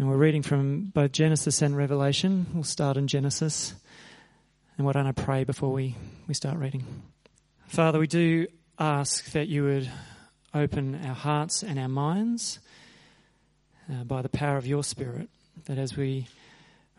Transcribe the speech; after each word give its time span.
And 0.00 0.08
we're 0.08 0.16
reading 0.16 0.40
from 0.40 0.84
both 0.94 1.12
Genesis 1.12 1.60
and 1.60 1.76
Revelation. 1.76 2.46
We'll 2.54 2.64
start 2.64 2.96
in 2.96 3.06
Genesis. 3.06 3.74
And 4.78 4.86
why 4.86 4.92
don't 4.92 5.06
I 5.06 5.12
pray 5.12 5.44
before 5.44 5.74
we, 5.74 5.94
we 6.26 6.32
start 6.32 6.56
reading? 6.56 6.86
Father, 7.66 7.98
we 7.98 8.06
do 8.06 8.46
ask 8.78 9.30
that 9.32 9.48
you 9.48 9.64
would 9.64 9.90
open 10.54 10.98
our 11.04 11.12
hearts 11.12 11.62
and 11.62 11.78
our 11.78 11.86
minds 11.86 12.60
uh, 13.92 14.04
by 14.04 14.22
the 14.22 14.30
power 14.30 14.56
of 14.56 14.66
your 14.66 14.82
Spirit, 14.82 15.28
that 15.66 15.76
as 15.76 15.94
we 15.98 16.28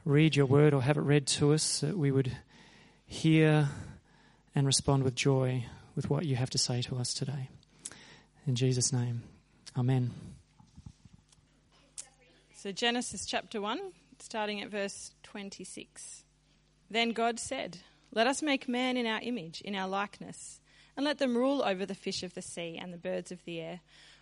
read 0.05 0.35
your 0.35 0.45
word 0.45 0.71
or 0.75 0.83
have 0.83 0.97
it 0.97 1.01
read 1.01 1.25
to 1.25 1.53
us, 1.53 1.79
that 1.79 1.97
we 1.97 2.11
would 2.11 2.37
hear 3.07 3.67
and 4.53 4.67
respond 4.67 5.01
with 5.01 5.15
joy 5.15 5.65
with 5.95 6.11
what 6.11 6.27
you 6.27 6.35
have 6.35 6.51
to 6.51 6.59
say 6.59 6.83
to 6.83 6.97
us 6.97 7.15
today. 7.15 7.49
In 8.45 8.53
Jesus' 8.53 8.93
name, 8.93 9.23
Amen. 9.75 10.11
So, 12.61 12.71
Genesis 12.71 13.25
chapter 13.25 13.59
1, 13.59 13.79
starting 14.19 14.61
at 14.61 14.69
verse 14.69 15.15
26. 15.23 16.25
Then 16.91 17.09
God 17.09 17.39
said, 17.39 17.79
Let 18.13 18.27
us 18.27 18.43
make 18.43 18.69
man 18.69 18.97
in 18.97 19.07
our 19.07 19.19
image, 19.19 19.61
in 19.61 19.75
our 19.75 19.87
likeness, 19.87 20.61
and 20.95 21.03
let 21.03 21.17
them 21.17 21.35
rule 21.35 21.63
over 21.65 21.87
the 21.87 21.95
fish 21.95 22.21
of 22.21 22.35
the 22.35 22.41
sea 22.43 22.77
and 22.79 22.93
the 22.93 22.99
birds 22.99 23.31
of 23.31 23.43
the 23.45 23.59
air, 23.59 23.79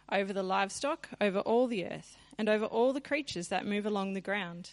over 0.10 0.32
the 0.32 0.42
livestock, 0.42 1.10
over 1.20 1.40
all 1.40 1.68
the 1.68 1.86
earth, 1.86 2.16
and 2.38 2.48
over 2.48 2.64
all 2.64 2.94
the 2.94 3.02
creatures 3.02 3.50
that 3.50 3.66
move 3.66 3.86
along 3.86 4.14
the 4.14 4.22
ground. 4.22 4.72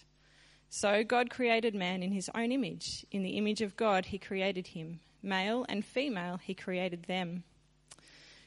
So 0.69 1.03
God 1.03 1.29
created 1.29 1.75
man 1.75 2.05
in 2.05 2.13
his 2.13 2.31
own 2.37 2.53
image. 2.53 3.05
In 3.11 3.25
the 3.25 3.31
image 3.31 3.63
of 3.63 3.77
God 3.77 4.07
he 4.07 4.19
created 4.19 4.69
him. 4.69 5.01
Male 5.25 5.67
and 5.69 5.85
female 5.85 6.39
he 6.41 6.55
created 6.55 7.07
them. 7.07 7.43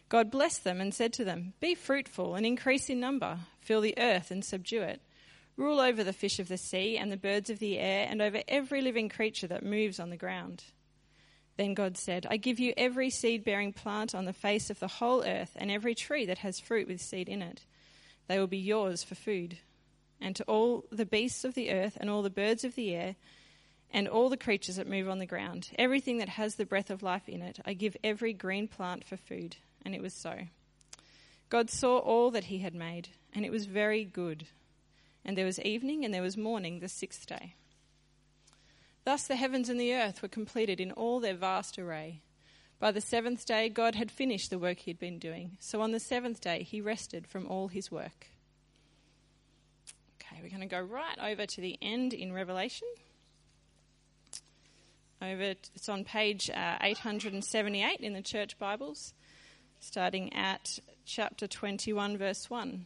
God 0.07 0.31
blessed 0.31 0.63
them 0.63 0.79
and 0.79 0.93
said 0.93 1.11
to 1.11 1.25
them, 1.25 1.55
Be 1.59 1.75
fruitful 1.75 2.35
and 2.35 2.45
increase 2.45 2.89
in 2.89 3.01
number, 3.01 3.39
fill 3.59 3.81
the 3.81 3.99
earth 3.99 4.31
and 4.31 4.45
subdue 4.45 4.81
it 4.81 5.01
Rule 5.59 5.81
over 5.81 6.05
the 6.05 6.13
fish 6.13 6.39
of 6.39 6.47
the 6.47 6.57
sea 6.57 6.97
and 6.97 7.11
the 7.11 7.17
birds 7.17 7.49
of 7.49 7.59
the 7.59 7.79
air 7.79 8.07
and 8.09 8.21
over 8.21 8.41
every 8.47 8.81
living 8.81 9.09
creature 9.09 9.47
that 9.47 9.61
moves 9.61 9.99
on 9.99 10.09
the 10.09 10.15
ground. 10.15 10.63
Then 11.57 11.73
God 11.73 11.97
said, 11.97 12.25
I 12.29 12.37
give 12.37 12.61
you 12.61 12.73
every 12.77 13.09
seed 13.09 13.43
bearing 13.43 13.73
plant 13.73 14.15
on 14.15 14.23
the 14.23 14.31
face 14.31 14.69
of 14.69 14.79
the 14.79 14.87
whole 14.87 15.21
earth 15.21 15.51
and 15.57 15.69
every 15.69 15.95
tree 15.95 16.25
that 16.27 16.37
has 16.37 16.61
fruit 16.61 16.87
with 16.87 17.01
seed 17.01 17.27
in 17.27 17.41
it. 17.41 17.65
They 18.29 18.39
will 18.39 18.47
be 18.47 18.57
yours 18.57 19.03
for 19.03 19.15
food. 19.15 19.57
And 20.21 20.33
to 20.37 20.45
all 20.45 20.85
the 20.93 21.05
beasts 21.05 21.43
of 21.43 21.55
the 21.55 21.71
earth 21.71 21.97
and 21.99 22.09
all 22.09 22.21
the 22.21 22.29
birds 22.29 22.63
of 22.63 22.75
the 22.75 22.95
air 22.95 23.17
and 23.91 24.07
all 24.07 24.29
the 24.29 24.37
creatures 24.37 24.77
that 24.77 24.87
move 24.87 25.09
on 25.09 25.19
the 25.19 25.25
ground, 25.25 25.71
everything 25.77 26.19
that 26.19 26.29
has 26.29 26.55
the 26.55 26.65
breath 26.65 26.89
of 26.89 27.03
life 27.03 27.27
in 27.27 27.41
it, 27.41 27.59
I 27.65 27.73
give 27.73 27.97
every 28.01 28.31
green 28.31 28.69
plant 28.69 29.03
for 29.03 29.17
food. 29.17 29.57
And 29.83 29.93
it 29.93 30.01
was 30.01 30.13
so. 30.13 30.37
God 31.49 31.69
saw 31.69 31.97
all 31.97 32.31
that 32.31 32.45
he 32.45 32.59
had 32.59 32.73
made, 32.73 33.09
and 33.33 33.43
it 33.43 33.51
was 33.51 33.65
very 33.65 34.05
good. 34.05 34.45
And 35.25 35.37
there 35.37 35.45
was 35.45 35.59
evening 35.59 36.05
and 36.05 36.13
there 36.13 36.21
was 36.21 36.37
morning 36.37 36.79
the 36.79 36.87
sixth 36.87 37.25
day. 37.25 37.55
Thus 39.05 39.27
the 39.27 39.35
heavens 39.35 39.69
and 39.69 39.79
the 39.79 39.93
earth 39.93 40.21
were 40.21 40.27
completed 40.27 40.79
in 40.79 40.91
all 40.91 41.19
their 41.19 41.35
vast 41.35 41.79
array. 41.79 42.21
By 42.79 42.91
the 42.91 43.01
seventh 43.01 43.45
day, 43.45 43.67
God 43.67 43.95
had 43.95 44.09
finished 44.09 44.49
the 44.49 44.59
work 44.59 44.79
he 44.79 44.91
had 44.91 44.99
been 44.99 45.19
doing. 45.19 45.57
So 45.59 45.81
on 45.81 45.91
the 45.91 45.99
seventh 45.99 46.39
day, 46.39 46.63
he 46.63 46.79
rested 46.79 47.27
from 47.27 47.45
all 47.47 47.67
his 47.67 47.91
work. 47.91 48.27
Okay, 50.15 50.41
we're 50.41 50.49
going 50.49 50.61
to 50.61 50.65
go 50.65 50.79
right 50.79 51.17
over 51.21 51.45
to 51.45 51.61
the 51.61 51.77
end 51.81 52.13
in 52.13 52.31
Revelation. 52.31 52.87
Over, 55.21 55.41
it's 55.75 55.89
on 55.89 56.05
page 56.05 56.49
uh, 56.49 56.77
878 56.81 57.99
in 57.99 58.13
the 58.13 58.21
church 58.21 58.57
Bibles, 58.57 59.13
starting 59.81 60.31
at 60.33 60.79
chapter 61.05 61.45
21, 61.47 62.17
verse 62.17 62.49
1. 62.49 62.85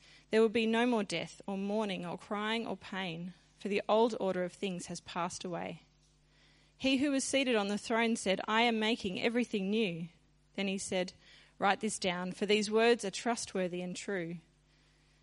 there 0.31 0.41
will 0.41 0.49
be 0.49 0.65
no 0.65 0.85
more 0.85 1.03
death, 1.03 1.41
or 1.45 1.57
mourning, 1.57 2.05
or 2.05 2.17
crying, 2.17 2.65
or 2.65 2.77
pain, 2.77 3.33
for 3.59 3.67
the 3.67 3.81
old 3.87 4.15
order 4.19 4.43
of 4.43 4.53
things 4.53 4.85
has 4.85 5.01
passed 5.01 5.43
away. 5.43 5.83
He 6.77 6.97
who 6.97 7.11
was 7.11 7.23
seated 7.23 7.55
on 7.55 7.67
the 7.67 7.77
throne 7.77 8.15
said, 8.15 8.41
I 8.47 8.61
am 8.61 8.79
making 8.79 9.21
everything 9.21 9.69
new. 9.69 10.07
Then 10.55 10.67
he 10.67 10.77
said, 10.77 11.13
Write 11.59 11.81
this 11.81 11.99
down, 11.99 12.31
for 12.31 12.47
these 12.47 12.71
words 12.71 13.05
are 13.05 13.11
trustworthy 13.11 13.81
and 13.81 13.95
true. 13.95 14.37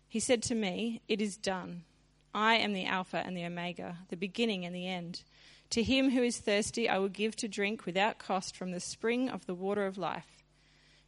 He 0.07 0.19
said 0.19 0.41
to 0.43 0.55
me, 0.55 1.01
It 1.07 1.21
is 1.21 1.35
done. 1.35 1.83
I 2.33 2.55
am 2.55 2.73
the 2.73 2.85
Alpha 2.85 3.17
and 3.17 3.35
the 3.35 3.45
Omega, 3.45 3.97
the 4.09 4.15
beginning 4.15 4.63
and 4.63 4.75
the 4.75 4.87
end. 4.87 5.23
To 5.71 5.83
him 5.83 6.11
who 6.11 6.23
is 6.23 6.37
thirsty, 6.37 6.87
I 6.87 6.99
will 6.99 7.09
give 7.09 7.35
to 7.37 7.47
drink 7.47 7.85
without 7.85 8.19
cost 8.19 8.55
from 8.55 8.71
the 8.71 8.79
spring 8.79 9.27
of 9.27 9.47
the 9.47 9.55
water 9.55 9.85
of 9.85 9.97
life. 9.97 10.43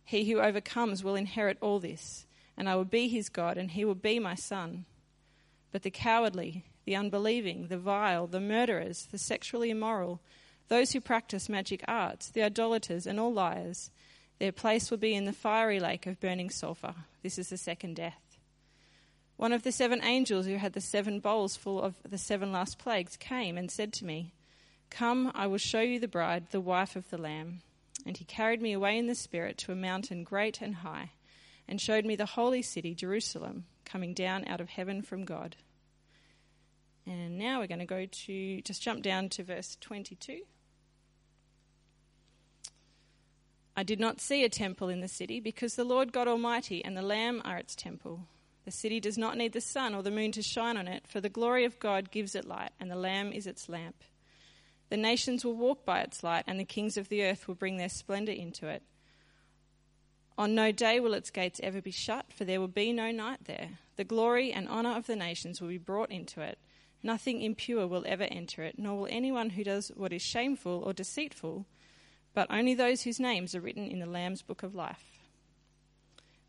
He 0.03 0.29
who 0.29 0.39
overcomes 0.39 1.03
will 1.03 1.15
inherit 1.15 1.57
all 1.61 1.79
this 1.79 2.25
and 2.57 2.69
I 2.69 2.75
will 2.75 2.85
be 2.85 3.07
his 3.07 3.29
God, 3.29 3.57
and 3.57 3.71
he 3.71 3.85
will 3.85 3.95
be 3.95 4.19
my 4.19 4.35
son. 4.35 4.85
But 5.71 5.83
the 5.83 5.91
cowardly, 5.91 6.65
the 6.85 6.95
unbelieving, 6.95 7.67
the 7.67 7.77
vile, 7.77 8.27
the 8.27 8.39
murderers, 8.39 9.07
the 9.11 9.17
sexually 9.17 9.69
immoral, 9.69 10.19
those 10.67 10.91
who 10.91 11.01
practice 11.01 11.49
magic 11.49 11.83
arts, 11.87 12.29
the 12.29 12.43
idolaters, 12.43 13.05
and 13.05 13.19
all 13.19 13.33
liars, 13.33 13.91
their 14.39 14.51
place 14.51 14.89
will 14.89 14.97
be 14.97 15.13
in 15.13 15.25
the 15.25 15.33
fiery 15.33 15.79
lake 15.79 16.07
of 16.07 16.19
burning 16.19 16.49
sulphur. 16.49 16.95
This 17.23 17.37
is 17.37 17.49
the 17.49 17.57
second 17.57 17.95
death. 17.95 18.37
One 19.37 19.53
of 19.53 19.63
the 19.63 19.71
seven 19.71 20.03
angels 20.03 20.45
who 20.45 20.57
had 20.57 20.73
the 20.73 20.81
seven 20.81 21.19
bowls 21.19 21.55
full 21.55 21.81
of 21.81 21.95
the 22.07 22.17
seven 22.17 22.51
last 22.51 22.77
plagues 22.77 23.17
came 23.17 23.57
and 23.57 23.71
said 23.71 23.91
to 23.93 24.05
me, 24.05 24.33
Come, 24.89 25.31
I 25.33 25.47
will 25.47 25.57
show 25.57 25.81
you 25.81 25.99
the 25.99 26.07
bride, 26.07 26.47
the 26.51 26.61
wife 26.61 26.95
of 26.95 27.09
the 27.09 27.17
Lamb. 27.17 27.61
And 28.05 28.17
he 28.17 28.25
carried 28.25 28.61
me 28.61 28.73
away 28.73 28.97
in 28.97 29.07
the 29.07 29.15
Spirit 29.15 29.57
to 29.59 29.71
a 29.71 29.75
mountain 29.75 30.23
great 30.23 30.61
and 30.61 30.75
high 30.75 31.11
and 31.71 31.79
showed 31.79 32.05
me 32.05 32.17
the 32.17 32.25
holy 32.25 32.61
city, 32.61 32.93
Jerusalem, 32.93 33.63
coming 33.85 34.13
down 34.13 34.43
out 34.45 34.59
of 34.59 34.67
heaven 34.67 35.01
from 35.01 35.23
God. 35.23 35.55
And 37.07 37.37
now 37.37 37.59
we're 37.59 37.67
going 37.67 37.79
to 37.79 37.85
go 37.85 38.05
to, 38.05 38.61
just 38.61 38.81
jump 38.81 39.01
down 39.01 39.29
to 39.29 39.43
verse 39.43 39.77
22. 39.79 40.41
I 43.73 43.83
did 43.83 44.01
not 44.01 44.19
see 44.19 44.43
a 44.43 44.49
temple 44.49 44.89
in 44.89 44.99
the 44.99 45.07
city 45.07 45.39
because 45.39 45.75
the 45.75 45.85
Lord 45.85 46.11
God 46.11 46.27
Almighty 46.27 46.83
and 46.83 46.97
the 46.97 47.01
Lamb 47.01 47.41
are 47.45 47.57
its 47.57 47.73
temple. 47.73 48.27
The 48.65 48.71
city 48.71 48.99
does 48.99 49.17
not 49.17 49.37
need 49.37 49.53
the 49.53 49.61
sun 49.61 49.95
or 49.95 50.03
the 50.03 50.11
moon 50.11 50.33
to 50.33 50.41
shine 50.41 50.75
on 50.75 50.89
it, 50.89 51.07
for 51.07 51.21
the 51.21 51.29
glory 51.29 51.63
of 51.63 51.79
God 51.79 52.11
gives 52.11 52.35
it 52.35 52.43
light, 52.43 52.71
and 52.81 52.91
the 52.91 52.97
Lamb 52.97 53.31
is 53.31 53.47
its 53.47 53.69
lamp. 53.69 54.03
The 54.89 54.97
nations 54.97 55.45
will 55.45 55.55
walk 55.55 55.85
by 55.85 56.01
its 56.01 56.21
light, 56.21 56.43
and 56.47 56.59
the 56.59 56.65
kings 56.65 56.97
of 56.97 57.07
the 57.07 57.23
earth 57.23 57.47
will 57.47 57.55
bring 57.55 57.77
their 57.77 57.87
splendor 57.87 58.33
into 58.33 58.67
it. 58.67 58.83
On 60.37 60.55
no 60.55 60.71
day 60.71 60.99
will 60.99 61.13
its 61.13 61.29
gates 61.29 61.59
ever 61.61 61.81
be 61.81 61.91
shut, 61.91 62.31
for 62.33 62.45
there 62.45 62.59
will 62.59 62.67
be 62.67 62.93
no 62.93 63.11
night 63.11 63.45
there. 63.45 63.79
The 63.95 64.03
glory 64.03 64.51
and 64.51 64.67
honour 64.67 64.95
of 64.95 65.07
the 65.07 65.15
nations 65.15 65.61
will 65.61 65.67
be 65.67 65.77
brought 65.77 66.09
into 66.09 66.41
it. 66.41 66.57
Nothing 67.03 67.41
impure 67.41 67.87
will 67.87 68.05
ever 68.07 68.23
enter 68.23 68.63
it, 68.63 68.77
nor 68.77 68.99
will 68.99 69.07
anyone 69.09 69.51
who 69.51 69.63
does 69.63 69.91
what 69.95 70.13
is 70.13 70.21
shameful 70.21 70.83
or 70.85 70.93
deceitful, 70.93 71.65
but 72.33 72.47
only 72.49 72.73
those 72.73 73.01
whose 73.01 73.19
names 73.19 73.53
are 73.55 73.61
written 73.61 73.87
in 73.87 73.99
the 73.99 74.05
Lamb's 74.05 74.41
book 74.41 74.63
of 74.63 74.75
life. 74.75 75.19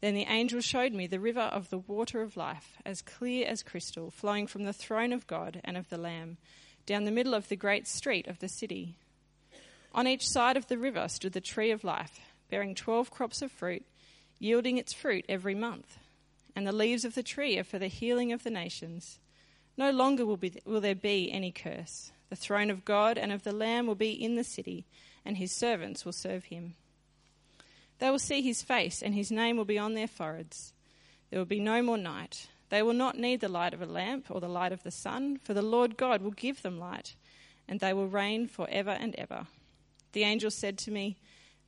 Then 0.01 0.15
the 0.15 0.27
angel 0.29 0.61
showed 0.61 0.93
me 0.93 1.07
the 1.07 1.21
river 1.21 1.41
of 1.41 1.71
the 1.71 1.79
water 1.79 2.23
of 2.23 2.37
life, 2.37 2.77
as 2.85 3.03
clear 3.03 3.47
as 3.47 3.63
crystal, 3.63 4.11
flowing 4.11 4.47
from 4.47 4.65
the 4.65 4.73
throne 4.73 5.13
of 5.13 5.27
God 5.27 5.61
and 5.65 5.77
of 5.77 5.89
the 5.89 5.99
Lamb, 5.99 6.39
down 6.87 7.05
the 7.05 7.11
middle 7.11 7.35
of 7.35 7.49
the 7.49 7.57
great 7.57 7.87
street 7.87 8.27
of 8.27 8.41
the 8.41 8.49
city. 8.49 8.97
On 9.95 10.09
each 10.09 10.29
side 10.29 10.57
of 10.57 10.69
the 10.69 10.79
river 10.79 11.09
stood 11.09 11.33
the 11.33 11.41
tree 11.41 11.71
of 11.71 11.85
life 11.85 12.32
bearing 12.53 12.75
twelve 12.75 13.11
crops 13.11 13.41
of 13.41 13.51
fruit, 13.51 13.83
yielding 14.39 14.77
its 14.77 14.93
fruit 14.93 15.25
every 15.27 15.55
month. 15.55 15.97
And 16.55 16.67
the 16.67 16.71
leaves 16.71 17.03
of 17.03 17.15
the 17.15 17.23
tree 17.23 17.59
are 17.59 17.65
for 17.65 17.79
the 17.79 17.89
healing 17.89 18.31
of 18.31 18.43
the 18.45 18.51
nations. 18.51 19.19
No 19.79 19.91
longer 19.91 20.27
will, 20.27 20.37
be, 20.37 20.53
will 20.67 20.83
there 20.83 20.95
be 20.95 21.33
any 21.33 21.51
curse. 21.51 22.13
The 22.29 22.37
throne 22.37 22.69
of 22.69 22.85
God 22.85 23.17
and 23.17 23.33
of 23.33 23.43
the 23.43 23.53
Lamb 23.53 23.87
will 23.87 23.95
be 23.95 24.13
in 24.13 24.37
the 24.37 24.45
city, 24.45 24.85
and 25.25 25.39
his 25.39 25.51
servants 25.51 26.05
will 26.05 26.13
serve 26.13 26.45
him. 26.45 26.75
They 28.01 28.11
will 28.11 28.19
see 28.19 28.43
his 28.43 28.63
face, 28.63 29.01
and 29.01 29.15
his 29.15 29.33
name 29.33 29.57
will 29.57 29.65
be 29.65 29.79
on 29.79 29.95
their 29.95 30.07
foreheads. 30.07 30.75
There 31.31 31.39
will 31.39 31.47
be 31.47 31.59
no 31.59 31.81
more 31.81 31.97
night. 31.97 32.49
They 32.69 32.83
will 32.83 32.93
not 32.93 33.17
need 33.17 33.41
the 33.41 33.49
light 33.49 33.73
of 33.73 33.81
a 33.81 33.87
lamp 33.87 34.27
or 34.29 34.43
the 34.43 34.47
light 34.47 34.73
of 34.73 34.83
the 34.83 34.91
sun, 34.91 35.39
for 35.43 35.55
the 35.55 35.63
Lord 35.63 35.97
God 35.97 36.21
will 36.21 36.33
give 36.33 36.61
them 36.61 36.79
light, 36.79 37.15
and 37.67 37.81
they 37.81 37.95
will 37.95 38.09
reign 38.09 38.47
for 38.47 38.69
ever 38.69 38.91
and 38.91 39.15
ever. 39.15 39.47
The 40.13 40.25
angel 40.25 40.51
said 40.51 40.77
to 40.81 40.91
me, 40.91 41.17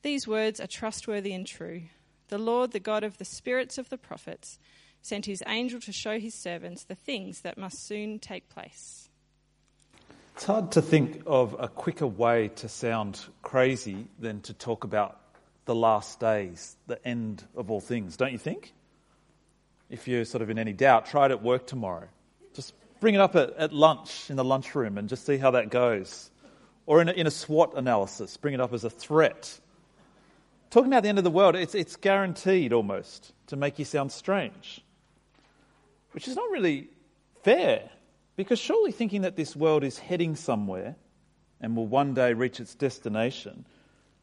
these 0.04 0.28
words 0.28 0.60
are 0.60 0.68
trustworthy 0.68 1.32
and 1.32 1.44
true. 1.46 1.82
The 2.28 2.38
Lord, 2.38 2.70
the 2.70 2.78
God 2.78 3.02
of 3.02 3.18
the 3.18 3.24
spirits 3.24 3.78
of 3.78 3.88
the 3.88 3.98
prophets, 3.98 4.58
sent 5.02 5.26
his 5.26 5.42
angel 5.46 5.80
to 5.80 5.92
show 5.92 6.20
his 6.20 6.34
servants 6.34 6.84
the 6.84 6.94
things 6.94 7.40
that 7.40 7.58
must 7.58 7.84
soon 7.84 8.18
take 8.18 8.48
place. 8.48 9.08
It's 10.34 10.44
hard 10.44 10.72
to 10.72 10.82
think 10.82 11.22
of 11.26 11.56
a 11.58 11.68
quicker 11.68 12.06
way 12.06 12.48
to 12.56 12.68
sound 12.68 13.20
crazy 13.42 14.06
than 14.18 14.40
to 14.42 14.52
talk 14.52 14.84
about 14.84 15.20
the 15.64 15.74
last 15.74 16.20
days, 16.20 16.76
the 16.86 17.04
end 17.06 17.44
of 17.56 17.70
all 17.70 17.80
things, 17.80 18.16
don't 18.16 18.32
you 18.32 18.38
think? 18.38 18.74
If 19.88 20.06
you're 20.06 20.24
sort 20.24 20.42
of 20.42 20.50
in 20.50 20.58
any 20.58 20.72
doubt, 20.72 21.06
try 21.06 21.26
it 21.26 21.30
at 21.30 21.42
work 21.42 21.66
tomorrow. 21.66 22.08
Just 22.54 22.74
bring 23.00 23.14
it 23.14 23.20
up 23.20 23.36
at, 23.36 23.50
at 23.56 23.72
lunch 23.72 24.28
in 24.28 24.36
the 24.36 24.44
lunchroom 24.44 24.98
and 24.98 25.08
just 25.08 25.24
see 25.24 25.38
how 25.38 25.52
that 25.52 25.70
goes. 25.70 26.30
Or 26.86 27.00
in 27.00 27.08
a, 27.08 27.12
in 27.12 27.26
a 27.26 27.30
SWOT 27.30 27.74
analysis, 27.76 28.36
bring 28.36 28.54
it 28.54 28.60
up 28.60 28.72
as 28.72 28.84
a 28.84 28.90
threat. 28.90 29.58
Talking 30.74 30.92
about 30.92 31.04
the 31.04 31.08
end 31.08 31.18
of 31.18 31.24
the 31.24 31.30
world, 31.30 31.54
it's, 31.54 31.76
it's 31.76 31.94
guaranteed 31.94 32.72
almost 32.72 33.32
to 33.46 33.54
make 33.54 33.78
you 33.78 33.84
sound 33.84 34.10
strange, 34.10 34.80
which 36.10 36.26
is 36.26 36.34
not 36.34 36.50
really 36.50 36.88
fair 37.44 37.88
because 38.34 38.58
surely 38.58 38.90
thinking 38.90 39.22
that 39.22 39.36
this 39.36 39.54
world 39.54 39.84
is 39.84 39.98
heading 39.98 40.34
somewhere 40.34 40.96
and 41.60 41.76
will 41.76 41.86
one 41.86 42.12
day 42.12 42.32
reach 42.32 42.58
its 42.58 42.74
destination, 42.74 43.64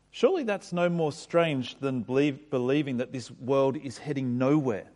surely 0.09 0.43
that's 0.43 0.73
no 0.73 0.89
more 0.89 1.13
strange 1.13 1.79
than 1.79 2.01
believe, 2.01 2.49
believing 2.49 2.97
that 2.97 3.13
this 3.13 3.31
world 3.31 3.77
is 3.77 3.97
heading 3.97 4.37
nowhere. 4.37 4.87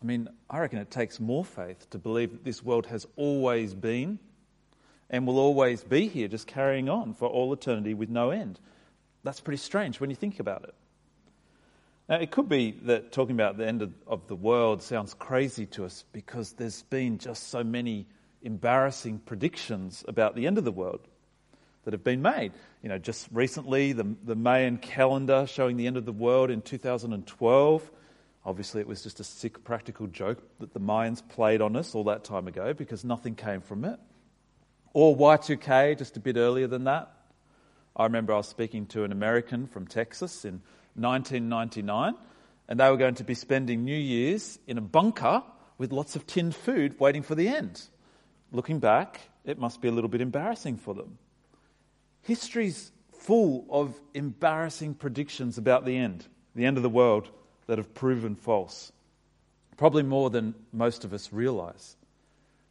I 0.00 0.06
mean, 0.06 0.26
I 0.48 0.60
reckon 0.60 0.78
it 0.78 0.90
takes 0.90 1.20
more 1.20 1.44
faith 1.44 1.90
to 1.90 1.98
believe 1.98 2.32
that 2.32 2.44
this 2.44 2.64
world 2.64 2.86
has 2.86 3.06
always 3.16 3.74
been 3.74 4.18
and 5.10 5.26
will 5.26 5.38
always 5.38 5.84
be 5.84 6.08
here, 6.08 6.28
just 6.28 6.46
carrying 6.46 6.88
on 6.88 7.12
for 7.12 7.28
all 7.28 7.52
eternity 7.52 7.92
with 7.92 8.08
no 8.08 8.30
end. 8.30 8.58
That's 9.24 9.40
pretty 9.40 9.58
strange 9.58 10.00
when 10.00 10.10
you 10.10 10.16
think 10.16 10.38
about 10.38 10.64
it. 10.64 10.74
Now, 12.08 12.16
it 12.16 12.30
could 12.30 12.48
be 12.48 12.72
that 12.82 13.12
talking 13.12 13.34
about 13.34 13.56
the 13.56 13.66
end 13.66 13.80
of, 13.80 13.92
of, 14.06 14.26
the 14.28 14.36
world 14.36 14.82
sounds 14.82 15.14
crazy 15.14 15.64
to 15.66 15.86
us 15.86 16.04
because 16.12 16.52
there's 16.52 16.82
been 16.82 17.16
just 17.16 17.48
so 17.48 17.64
many 17.64 18.06
embarrassing 18.42 19.20
predictions 19.20 20.04
about 20.06 20.36
the 20.36 20.46
end 20.46 20.58
of 20.58 20.64
the 20.64 20.72
world 20.72 21.00
that 21.84 21.94
have 21.94 22.04
been 22.04 22.20
made. 22.20 22.52
You 22.82 22.90
know, 22.90 22.98
just 22.98 23.26
recently, 23.32 23.94
the, 23.94 24.14
the 24.22 24.34
Mayan 24.34 24.76
calendar 24.76 25.46
showing 25.46 25.78
the 25.78 25.86
end 25.86 25.96
of 25.96 26.04
the 26.04 26.12
world 26.12 26.50
in 26.50 26.60
2012. 26.60 27.90
Obviously, 28.44 28.82
it 28.82 28.86
was 28.86 29.02
just 29.02 29.20
a 29.20 29.24
sick 29.24 29.64
practical 29.64 30.06
joke 30.06 30.42
that 30.60 30.74
the 30.74 30.80
Mayans 30.80 31.26
played 31.26 31.62
on 31.62 31.74
us 31.74 31.94
all 31.94 32.04
that 32.04 32.24
time 32.24 32.46
ago 32.46 32.74
because 32.74 33.02
nothing 33.02 33.34
came 33.34 33.62
from 33.62 33.86
it. 33.86 33.98
Or 34.92 35.16
Y2K, 35.16 35.96
just 35.96 36.18
a 36.18 36.20
bit 36.20 36.36
earlier 36.36 36.66
than 36.66 36.84
that. 36.84 37.13
I 37.96 38.04
remember 38.04 38.32
I 38.32 38.38
was 38.38 38.48
speaking 38.48 38.86
to 38.86 39.04
an 39.04 39.12
American 39.12 39.68
from 39.68 39.86
Texas 39.86 40.44
in 40.44 40.62
1999, 40.94 42.14
and 42.68 42.80
they 42.80 42.90
were 42.90 42.96
going 42.96 43.14
to 43.16 43.24
be 43.24 43.34
spending 43.34 43.84
New 43.84 43.96
Year's 43.96 44.58
in 44.66 44.78
a 44.78 44.80
bunker 44.80 45.44
with 45.78 45.92
lots 45.92 46.16
of 46.16 46.26
tinned 46.26 46.56
food 46.56 46.98
waiting 46.98 47.22
for 47.22 47.36
the 47.36 47.48
end. 47.48 47.82
Looking 48.50 48.80
back, 48.80 49.20
it 49.44 49.58
must 49.58 49.80
be 49.80 49.88
a 49.88 49.92
little 49.92 50.08
bit 50.08 50.20
embarrassing 50.20 50.78
for 50.78 50.94
them. 50.94 51.18
History's 52.22 52.90
full 53.12 53.66
of 53.70 54.00
embarrassing 54.12 54.94
predictions 54.94 55.56
about 55.56 55.84
the 55.84 55.96
end, 55.96 56.26
the 56.54 56.64
end 56.64 56.76
of 56.76 56.82
the 56.82 56.88
world, 56.88 57.30
that 57.66 57.78
have 57.78 57.94
proven 57.94 58.34
false. 58.34 58.92
Probably 59.76 60.02
more 60.02 60.30
than 60.30 60.54
most 60.72 61.04
of 61.04 61.12
us 61.12 61.32
realize. 61.32 61.96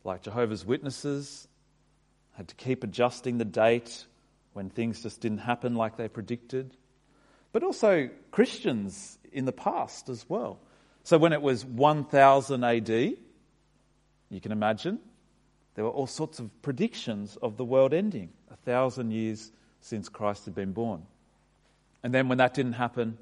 Like 0.03 0.21
Jehovah's 0.21 0.65
Witnesses 0.65 1.47
had 2.33 2.49
to 2.49 2.55
keep 2.55 2.83
adjusting 2.83 3.37
the 3.37 3.45
date 3.45 4.05
when 4.53 4.69
things 4.69 5.03
just 5.03 5.21
didn't 5.21 5.39
happen 5.39 5.75
like 5.75 5.97
they 5.97 6.07
predicted 6.07 6.75
but 7.53 7.63
also 7.63 8.09
Christians 8.31 9.17
in 9.31 9.45
the 9.45 9.53
past 9.53 10.09
as 10.09 10.25
well. 10.27 10.59
So 11.03 11.17
when 11.17 11.31
it 11.31 11.41
was 11.41 11.63
1000 11.63 12.63
AD, 12.63 12.89
you 12.89 14.41
can 14.41 14.51
imagine, 14.51 14.99
there 15.75 15.85
were 15.85 15.91
all 15.91 16.07
sorts 16.07 16.39
of 16.39 16.49
predictions 16.61 17.37
of 17.41 17.55
the 17.55 17.63
world 17.63 17.93
ending, 17.93 18.29
a 18.51 18.55
thousand 18.57 19.11
years 19.11 19.51
since 19.81 20.09
Christ 20.09 20.45
had 20.45 20.55
been 20.55 20.73
born. 20.73 21.03
And 22.01 22.13
then 22.13 22.27
when 22.27 22.39
that 22.39 22.53
didn't 22.53 22.73
happen, 22.73 23.17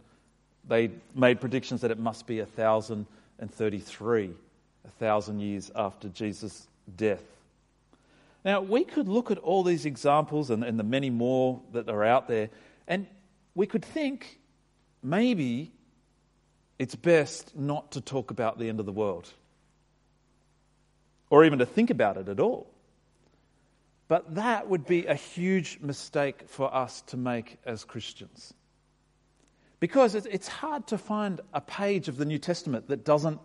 they 0.68 0.92
made 1.14 1.42
predictions 1.42 1.82
that 1.82 1.92
it 1.92 2.00
must 2.00 2.26
be 2.26 2.40
1033, 2.40 4.32
a 4.86 4.90
thousand 4.92 5.40
years 5.42 5.72
after 5.76 6.08
Jesus' 6.08 6.68
death. 6.96 7.24
Now, 8.44 8.62
we 8.62 8.84
could 8.84 9.08
look 9.08 9.30
at 9.30 9.38
all 9.38 9.64
these 9.64 9.86
examples 9.86 10.50
and, 10.50 10.64
and 10.64 10.80
the 10.80 10.84
many 10.84 11.10
more 11.10 11.62
that 11.74 11.90
are 11.90 12.04
out 12.04 12.28
there, 12.28 12.50
and 12.88 13.06
we 13.54 13.68
could 13.68 13.86
think 13.86 14.40
maybe 15.04 15.72
it's 16.80 16.96
best 16.96 17.56
not 17.56 17.92
to 17.92 18.02
talk 18.02 18.32
about 18.32 18.58
the 18.58 18.68
end 18.68 18.80
of 18.80 18.86
the 18.86 18.92
world 18.92 19.32
or 21.30 21.46
even 21.46 21.60
to 21.60 21.66
think 21.66 21.90
about 21.90 22.18
it 22.18 22.28
at 22.28 22.40
all. 22.40 22.70
But 24.08 24.36
that 24.36 24.68
would 24.68 24.86
be 24.86 25.06
a 25.06 25.16
huge 25.16 25.80
mistake 25.82 26.44
for 26.48 26.74
us 26.74 27.02
to 27.04 27.18
make 27.18 27.58
as 27.66 27.86
Christians. 27.86 28.54
Because 29.80 30.16
it's 30.16 30.48
hard 30.48 30.86
to 30.88 30.98
find 30.98 31.40
a 31.54 31.62
page 31.62 32.08
of 32.10 32.18
the 32.18 32.26
New 32.26 32.38
Testament 32.38 32.90
that 32.90 33.06
doesn't 33.06 33.40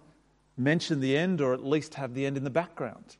mention 0.56 1.00
the 1.00 1.16
end 1.16 1.40
or 1.40 1.54
at 1.54 1.64
least 1.64 1.94
have 1.94 2.14
the 2.14 2.26
end 2.26 2.36
in 2.36 2.42
the 2.44 2.50
background. 2.50 3.16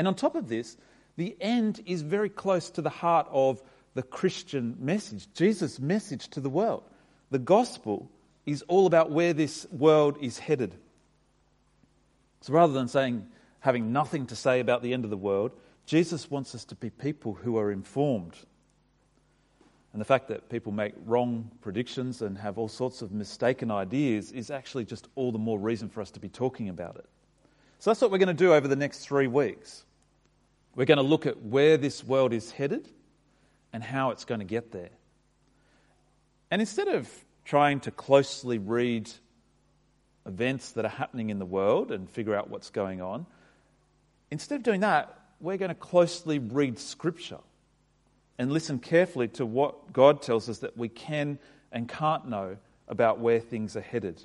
And 0.00 0.08
on 0.08 0.14
top 0.14 0.34
of 0.34 0.48
this, 0.48 0.78
the 1.18 1.36
end 1.42 1.82
is 1.84 2.00
very 2.00 2.30
close 2.30 2.70
to 2.70 2.80
the 2.80 2.88
heart 2.88 3.26
of 3.30 3.62
the 3.92 4.02
Christian 4.02 4.74
message, 4.80 5.28
Jesus' 5.34 5.78
message 5.78 6.28
to 6.28 6.40
the 6.40 6.48
world. 6.48 6.84
The 7.30 7.38
gospel 7.38 8.10
is 8.46 8.62
all 8.62 8.86
about 8.86 9.10
where 9.10 9.34
this 9.34 9.66
world 9.70 10.16
is 10.22 10.38
headed. 10.38 10.74
So 12.40 12.54
rather 12.54 12.72
than 12.72 12.88
saying, 12.88 13.26
having 13.58 13.92
nothing 13.92 14.28
to 14.28 14.36
say 14.36 14.60
about 14.60 14.82
the 14.82 14.94
end 14.94 15.04
of 15.04 15.10
the 15.10 15.18
world, 15.18 15.52
Jesus 15.84 16.30
wants 16.30 16.54
us 16.54 16.64
to 16.64 16.74
be 16.76 16.88
people 16.88 17.34
who 17.34 17.58
are 17.58 17.70
informed. 17.70 18.38
And 19.92 20.00
the 20.00 20.06
fact 20.06 20.28
that 20.28 20.48
people 20.48 20.72
make 20.72 20.94
wrong 21.04 21.50
predictions 21.60 22.22
and 22.22 22.38
have 22.38 22.56
all 22.56 22.68
sorts 22.68 23.02
of 23.02 23.12
mistaken 23.12 23.70
ideas 23.70 24.32
is 24.32 24.50
actually 24.50 24.86
just 24.86 25.08
all 25.14 25.30
the 25.30 25.38
more 25.38 25.58
reason 25.58 25.90
for 25.90 26.00
us 26.00 26.10
to 26.12 26.20
be 26.20 26.30
talking 26.30 26.70
about 26.70 26.96
it. 26.96 27.04
So 27.80 27.90
that's 27.90 28.00
what 28.00 28.10
we're 28.10 28.16
going 28.16 28.28
to 28.28 28.34
do 28.34 28.54
over 28.54 28.66
the 28.66 28.76
next 28.76 29.00
three 29.00 29.26
weeks. 29.26 29.84
We're 30.74 30.86
going 30.86 30.98
to 30.98 31.02
look 31.02 31.26
at 31.26 31.42
where 31.42 31.76
this 31.76 32.04
world 32.04 32.32
is 32.32 32.50
headed 32.50 32.88
and 33.72 33.82
how 33.82 34.10
it's 34.10 34.24
going 34.24 34.40
to 34.40 34.46
get 34.46 34.72
there. 34.72 34.90
And 36.50 36.60
instead 36.60 36.88
of 36.88 37.08
trying 37.44 37.80
to 37.80 37.90
closely 37.90 38.58
read 38.58 39.10
events 40.26 40.72
that 40.72 40.84
are 40.84 40.88
happening 40.88 41.30
in 41.30 41.38
the 41.38 41.46
world 41.46 41.90
and 41.90 42.08
figure 42.08 42.34
out 42.34 42.50
what's 42.50 42.70
going 42.70 43.00
on, 43.00 43.26
instead 44.30 44.56
of 44.56 44.62
doing 44.62 44.80
that, 44.80 45.16
we're 45.40 45.56
going 45.56 45.70
to 45.70 45.74
closely 45.74 46.38
read 46.38 46.78
Scripture 46.78 47.38
and 48.38 48.52
listen 48.52 48.78
carefully 48.78 49.28
to 49.28 49.46
what 49.46 49.92
God 49.92 50.22
tells 50.22 50.48
us 50.48 50.58
that 50.58 50.76
we 50.76 50.88
can 50.88 51.38
and 51.72 51.88
can't 51.88 52.28
know 52.28 52.56
about 52.88 53.20
where 53.20 53.40
things 53.40 53.76
are 53.76 53.80
headed. 53.80 54.24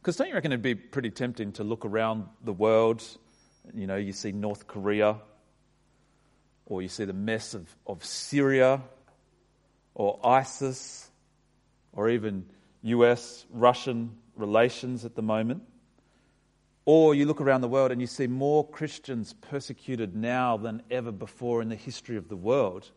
Because 0.00 0.16
don't 0.16 0.28
you 0.28 0.34
reckon 0.34 0.52
it'd 0.52 0.62
be 0.62 0.74
pretty 0.74 1.10
tempting 1.10 1.52
to 1.52 1.64
look 1.64 1.84
around 1.84 2.26
the 2.44 2.52
world? 2.52 3.02
You 3.74 3.86
know, 3.86 3.96
you 3.96 4.12
see 4.12 4.32
North 4.32 4.66
Korea 4.66 5.16
or 6.66 6.82
you 6.82 6.88
see 6.88 7.04
the 7.04 7.12
mess 7.12 7.54
of, 7.54 7.74
of 7.86 8.04
Syria, 8.04 8.82
or 9.94 10.18
ISIS, 10.24 11.08
or 11.92 12.10
even 12.10 12.44
US 12.82 13.46
Russian 13.50 14.16
relations 14.34 15.04
at 15.04 15.14
the 15.14 15.22
moment. 15.22 15.62
Or 16.84 17.14
you 17.14 17.24
look 17.24 17.40
around 17.40 17.62
the 17.62 17.68
world 17.68 17.92
and 17.92 18.00
you 18.00 18.06
see 18.06 18.26
more 18.26 18.68
Christians 18.68 19.32
persecuted 19.32 20.14
now 20.14 20.56
than 20.56 20.82
ever 20.90 21.10
before 21.10 21.62
in 21.62 21.68
the 21.68 21.76
history 21.76 22.16
of 22.16 22.28
the 22.28 22.36
world. 22.36 22.90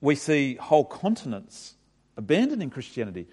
We 0.00 0.14
see 0.14 0.54
whole 0.54 0.84
continents 0.84 1.74
abandoning 2.16 2.70
Christianity. 2.70 3.26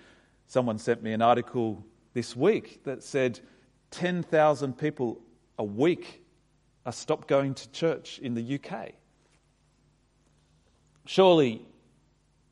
Someone 0.48 0.80
sent 0.80 1.04
me 1.04 1.14
an 1.14 1.22
article 1.22 1.86
this 2.14 2.36
week 2.36 2.84
that 2.84 3.04
said 3.04 3.40
10,000 3.92 4.78
people 4.78 5.22
a 5.58 5.64
week 5.64 6.23
are 6.86 6.92
stopped 6.92 7.28
going 7.28 7.54
to 7.56 7.72
church 7.72 8.20
in 8.20 8.34
the 8.34 8.60
UK. 8.60 8.92
Surely 11.06 11.62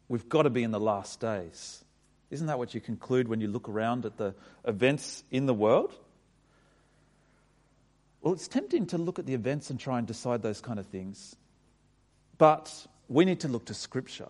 we've 0.08 0.28
got 0.30 0.44
to 0.44 0.50
be 0.50 0.64
in 0.64 0.72
the 0.72 0.80
last 0.80 1.20
days. 1.20 1.84
Isn't 2.30 2.48
that 2.48 2.58
what 2.58 2.74
you 2.74 2.82
conclude 2.82 3.28
when 3.28 3.42
you 3.42 3.48
look 3.48 3.68
around 3.68 4.06
at 4.06 4.18
the 4.18 4.34
events 4.66 5.24
in 5.32 5.46
the 5.46 5.54
world? 5.54 5.94
Well, 8.22 8.34
it's 8.34 8.48
tempting 8.48 8.88
to 8.88 8.98
look 8.98 9.20
at 9.20 9.26
the 9.26 9.34
events 9.34 9.70
and 9.70 9.80
try 9.80 9.98
and 9.98 10.08
decide 10.08 10.42
those 10.42 10.62
kind 10.62 10.80
of 10.80 10.86
things. 10.86 11.36
But 12.38 12.88
we 13.10 13.26
need 13.26 13.42
to 13.42 13.48
look 13.48 13.66
to 13.66 13.74
Scripture. 13.74 14.30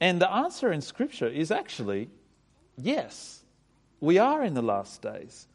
And 0.00 0.20
the 0.20 0.30
answer 0.30 0.72
in 0.72 0.80
Scripture 0.80 1.26
is 1.26 1.50
actually 1.50 2.08
yes, 2.76 3.42
we 4.00 4.18
are 4.18 4.42
in 4.42 4.54
the 4.54 4.62
last 4.62 5.02
days, 5.02 5.46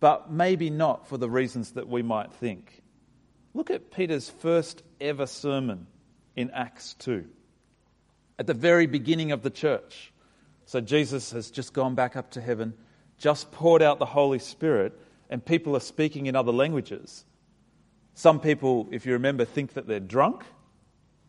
but 0.00 0.30
maybe 0.30 0.70
not 0.70 1.06
for 1.08 1.16
the 1.16 1.30
reasons 1.30 1.72
that 1.72 1.88
we 1.88 2.02
might 2.02 2.32
think. 2.32 2.82
Look 3.54 3.70
at 3.70 3.90
Peter's 3.90 4.28
first 4.28 4.82
ever 5.00 5.26
sermon 5.26 5.86
in 6.34 6.50
Acts 6.50 6.94
2. 6.94 7.24
At 8.38 8.46
the 8.46 8.54
very 8.54 8.86
beginning 8.86 9.32
of 9.32 9.42
the 9.42 9.50
church. 9.50 10.12
So 10.66 10.80
Jesus 10.80 11.32
has 11.32 11.50
just 11.50 11.72
gone 11.72 11.94
back 11.94 12.16
up 12.16 12.32
to 12.32 12.40
heaven. 12.40 12.74
just 13.18 13.50
poured 13.50 13.80
out 13.80 13.98
the 13.98 14.04
Holy 14.04 14.38
Spirit 14.38 14.92
and 15.30 15.44
people 15.44 15.74
are 15.74 15.80
speaking 15.80 16.26
in 16.26 16.36
other 16.36 16.52
languages. 16.52 17.24
Some 18.14 18.40
people, 18.40 18.88
if 18.90 19.06
you 19.06 19.12
remember, 19.12 19.44
think 19.44 19.74
that 19.74 19.86
they're 19.86 20.00
drunk. 20.00 20.44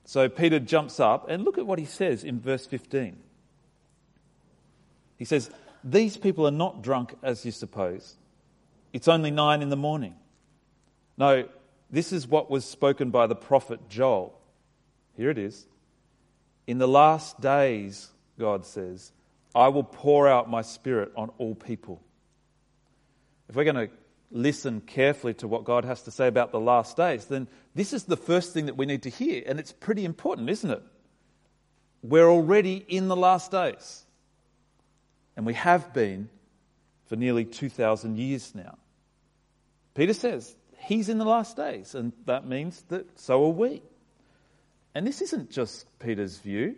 So 0.03 0.29
Peter 0.29 0.59
jumps 0.59 0.99
up 0.99 1.29
and 1.29 1.43
look 1.43 1.57
at 1.57 1.65
what 1.65 1.79
he 1.79 1.85
says 1.85 2.23
in 2.23 2.39
verse 2.39 2.65
15. 2.65 3.17
He 5.17 5.25
says, 5.25 5.49
These 5.83 6.17
people 6.17 6.47
are 6.47 6.51
not 6.51 6.81
drunk 6.81 7.15
as 7.23 7.45
you 7.45 7.51
suppose. 7.51 8.15
It's 8.97 9.07
only 9.07 9.29
nine 9.29 9.61
in 9.61 9.69
the 9.69 9.77
morning. 9.77 10.15
No, 11.19 11.47
this 11.91 12.11
is 12.11 12.27
what 12.27 12.49
was 12.49 12.65
spoken 12.65 13.11
by 13.11 13.27
the 13.27 13.35
prophet 13.35 13.89
Joel. 13.89 14.35
Here 15.15 15.29
it 15.29 15.37
is. 15.37 15.67
In 16.65 16.79
the 16.79 16.87
last 16.87 17.39
days, 17.39 18.09
God 18.39 18.65
says, 18.65 19.11
I 19.53 19.67
will 19.67 19.83
pour 19.83 20.27
out 20.27 20.49
my 20.49 20.63
spirit 20.63 21.11
on 21.15 21.29
all 21.37 21.53
people. 21.53 22.01
If 23.47 23.55
we're 23.55 23.65
going 23.65 23.87
to 23.87 23.93
listen 24.31 24.81
carefully 24.81 25.35
to 25.35 25.47
what 25.47 25.63
God 25.63 25.85
has 25.85 26.01
to 26.01 26.11
say 26.11 26.25
about 26.25 26.51
the 26.51 26.59
last 26.59 26.97
days, 26.97 27.25
then 27.25 27.47
this 27.75 27.93
is 27.93 28.05
the 28.05 28.17
first 28.17 28.51
thing 28.51 28.65
that 28.65 28.77
we 28.77 28.87
need 28.87 29.03
to 29.03 29.11
hear. 29.11 29.43
And 29.45 29.59
it's 29.59 29.73
pretty 29.73 30.05
important, 30.05 30.49
isn't 30.49 30.71
it? 30.71 30.81
We're 32.01 32.31
already 32.31 32.83
in 32.87 33.09
the 33.09 33.15
last 33.15 33.51
days. 33.51 34.05
And 35.35 35.45
we 35.45 35.53
have 35.53 35.93
been 35.93 36.29
for 37.05 37.15
nearly 37.15 37.45
2,000 37.45 38.17
years 38.17 38.55
now. 38.55 38.79
Peter 39.97 40.13
says 40.13 40.55
he's 40.77 41.09
in 41.09 41.17
the 41.17 41.25
last 41.25 41.57
days, 41.57 41.95
and 41.95 42.13
that 42.27 42.45
means 42.45 42.83
that 42.89 43.19
so 43.19 43.43
are 43.45 43.49
we. 43.49 43.81
And 44.93 45.07
this 45.07 45.23
isn't 45.23 45.49
just 45.49 45.87
Peter's 45.97 46.37
view, 46.37 46.75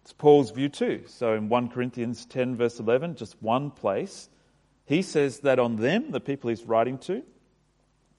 it's 0.00 0.14
Paul's 0.14 0.50
view 0.50 0.70
too. 0.70 1.02
So 1.06 1.34
in 1.34 1.50
1 1.50 1.68
Corinthians 1.68 2.24
10, 2.24 2.56
verse 2.56 2.80
11, 2.80 3.16
just 3.16 3.36
one 3.42 3.70
place, 3.70 4.30
he 4.86 5.02
says 5.02 5.40
that 5.40 5.58
on 5.58 5.76
them, 5.76 6.12
the 6.12 6.20
people 6.20 6.48
he's 6.48 6.64
writing 6.64 6.96
to, 7.00 7.22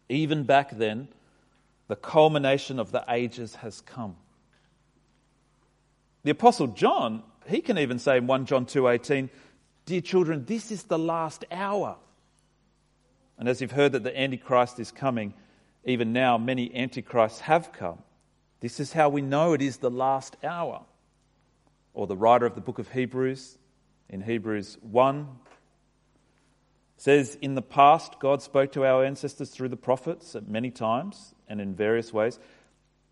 even 0.08 0.44
back 0.44 0.70
then, 0.78 1.08
the 1.88 1.96
culmination 1.96 2.78
of 2.78 2.92
the 2.92 3.04
ages 3.10 3.56
has 3.56 3.82
come. 3.82 4.18
The 6.24 6.32
apostle 6.32 6.68
John, 6.68 7.24
he 7.48 7.62
can 7.62 7.80
even 7.80 7.98
say 7.98 8.18
in 8.18 8.28
1 8.28 8.46
John 8.46 8.68
2:18, 8.68 9.32
"Dear 9.88 10.01
children, 10.01 10.46
this 10.46 10.72
is 10.72 10.84
the 10.84 11.00
last 11.00 11.44
hour." 11.51 11.98
And 13.42 13.50
as 13.50 13.60
you've 13.60 13.72
heard 13.72 13.94
that 13.94 14.04
the 14.04 14.16
antichrist 14.16 14.80
is 14.80 14.92
coming, 14.92 15.34
even 15.84 16.14
now 16.14 16.38
many 16.38 16.76
antichrists 16.76 17.40
have 17.40 17.74
come. 17.74 17.98
This 18.60 18.80
is 18.80 18.94
how 18.94 19.10
we 19.10 19.24
know 19.24 19.54
it 19.54 19.64
is 19.64 19.78
the 19.78 19.90
last 19.90 20.38
hour. 20.44 20.86
Or 21.96 22.06
the 22.06 22.16
writer 22.16 22.46
of 22.46 22.54
the 22.54 22.62
book 22.62 22.78
of 22.78 22.92
Hebrews 22.92 23.58
in 24.10 24.22
Hebrews 24.22 24.78
1 24.84 25.28
says, 26.98 27.36
In 27.42 27.56
the 27.56 27.64
past, 27.64 28.20
God 28.20 28.44
spoke 28.44 28.74
to 28.74 28.86
our 28.86 29.04
ancestors 29.04 29.50
through 29.50 29.70
the 29.70 29.76
prophets 29.76 30.36
at 30.36 30.48
many 30.48 30.70
times 30.70 31.34
and 31.48 31.60
in 31.60 31.74
various 31.74 32.14
ways. 32.14 32.38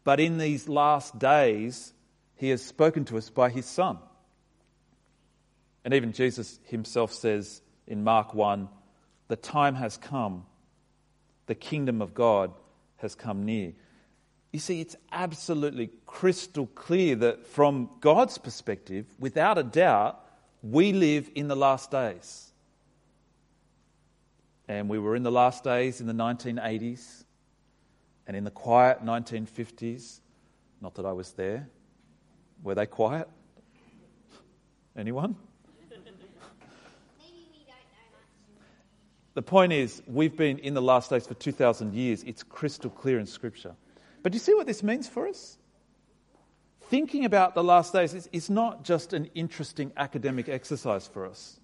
But 0.04 0.20
in 0.20 0.38
these 0.38 0.70
last 0.70 1.18
days, 1.18 1.92
He 2.36 2.50
has 2.50 2.64
spoken 2.64 3.04
to 3.06 3.18
us 3.18 3.32
by 3.32 3.50
His 3.50 3.66
Son. 3.66 3.98
And 5.84 5.96
even 5.96 6.14
Jesus 6.14 6.60
Himself 6.66 7.14
says 7.14 7.64
in 7.88 8.04
Mark 8.04 8.36
1 8.36 8.70
the 9.30 9.38
time 9.38 9.76
has 9.76 9.96
come, 9.96 10.46
the 11.46 11.56
kingdom 11.56 12.02
of 12.02 12.14
God 12.14 12.52
has 12.98 13.16
come 13.16 13.46
near. 13.46 13.72
You 14.52 14.60
see, 14.60 14.82
it's 14.82 14.96
absolutely 15.12 15.92
crystal 16.06 16.68
clear 16.68 17.16
that 17.16 17.46
from 17.46 17.90
God's 18.02 18.38
perspective, 18.40 19.06
without 19.20 19.58
a 19.58 19.64
doubt, 19.64 20.20
we 20.62 20.92
live 20.92 21.30
in 21.36 21.48
the 21.48 21.56
last 21.56 21.92
days. 21.92 22.52
And 24.68 24.90
we 24.90 25.00
were 25.00 25.16
in 25.16 25.24
the 25.24 25.32
last 25.32 25.64
days 25.64 26.02
in 26.02 26.08
the 26.08 26.14
1980s 26.14 27.24
and 28.28 28.36
in 28.36 28.44
the 28.44 28.52
quiet 28.52 29.06
1950s. 29.06 30.20
Not 30.82 30.96
that 30.96 31.06
I 31.06 31.14
was 31.14 31.32
there. 31.34 31.70
Were 32.64 32.76
they 32.76 32.86
quiet? 32.88 33.30
Anyone? 34.98 35.36
The 39.36 39.42
point 39.42 39.74
is, 39.74 40.02
we've 40.08 40.36
been 40.36 40.58
in 40.60 40.74
the 40.74 40.82
last 40.82 41.10
days 41.10 41.28
for 41.28 41.36
2,000 41.36 41.94
years. 41.94 42.24
It's 42.24 42.44
crystal 42.44 42.90
clear 42.90 43.20
in 43.20 43.26
Scripture. 43.26 43.76
But 44.24 44.32
do 44.32 44.36
you 44.36 44.40
see 44.40 44.54
what 44.54 44.68
this 44.68 44.84
means 44.84 45.08
for 45.08 45.28
us? 45.28 45.58
Thinking 46.82 47.26
about 47.26 47.54
the 47.54 47.64
last 47.64 47.94
days 47.94 48.14
is, 48.14 48.28
is 48.32 48.50
not 48.50 48.84
just 48.84 49.14
an 49.14 49.30
interesting 49.36 49.92
academic 49.96 50.50
exercise 50.50 51.08
for 51.08 51.28
us. 51.28 51.60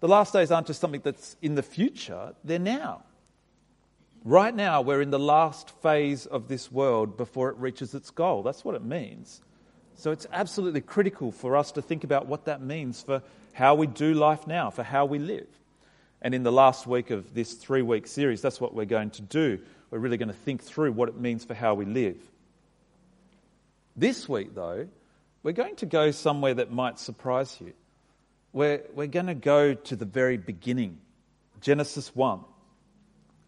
The 0.00 0.08
last 0.08 0.34
days 0.34 0.50
aren't 0.50 0.66
just 0.66 0.80
something 0.80 1.00
that's 1.02 1.36
in 1.40 1.54
the 1.54 1.62
future, 1.62 2.34
they're 2.44 2.58
now. 2.58 3.04
Right 4.22 4.54
now, 4.54 4.82
we're 4.82 5.00
in 5.00 5.10
the 5.10 5.18
last 5.18 5.70
phase 5.82 6.26
of 6.26 6.48
this 6.48 6.70
world 6.70 7.16
before 7.16 7.48
it 7.48 7.56
reaches 7.56 7.94
its 7.94 8.10
goal. 8.10 8.42
That's 8.42 8.64
what 8.64 8.74
it 8.74 8.84
means. 8.84 9.40
So 9.96 10.10
it's 10.10 10.26
absolutely 10.32 10.80
critical 10.82 11.32
for 11.32 11.56
us 11.56 11.72
to 11.72 11.82
think 11.82 12.04
about 12.04 12.26
what 12.26 12.44
that 12.44 12.60
means 12.60 13.02
for 13.02 13.22
how 13.52 13.74
we 13.74 13.86
do 13.86 14.12
life 14.12 14.46
now, 14.46 14.70
for 14.70 14.82
how 14.82 15.04
we 15.04 15.18
live. 15.18 15.48
And 16.24 16.34
in 16.34 16.42
the 16.42 16.50
last 16.50 16.86
week 16.86 17.10
of 17.10 17.34
this 17.34 17.52
three 17.52 17.82
week 17.82 18.06
series, 18.06 18.40
that's 18.40 18.58
what 18.58 18.74
we're 18.74 18.86
going 18.86 19.10
to 19.10 19.22
do. 19.22 19.60
We're 19.90 19.98
really 19.98 20.16
going 20.16 20.28
to 20.28 20.34
think 20.34 20.62
through 20.62 20.92
what 20.92 21.10
it 21.10 21.20
means 21.20 21.44
for 21.44 21.52
how 21.52 21.74
we 21.74 21.84
live. 21.84 22.16
This 23.94 24.26
week, 24.26 24.54
though, 24.54 24.88
we're 25.42 25.52
going 25.52 25.76
to 25.76 25.86
go 25.86 26.10
somewhere 26.12 26.54
that 26.54 26.72
might 26.72 26.98
surprise 26.98 27.54
you. 27.60 27.74
We're, 28.54 28.82
we're 28.94 29.06
going 29.06 29.26
to 29.26 29.34
go 29.34 29.74
to 29.74 29.96
the 29.96 30.06
very 30.06 30.38
beginning, 30.38 30.98
Genesis 31.60 32.16
1, 32.16 32.40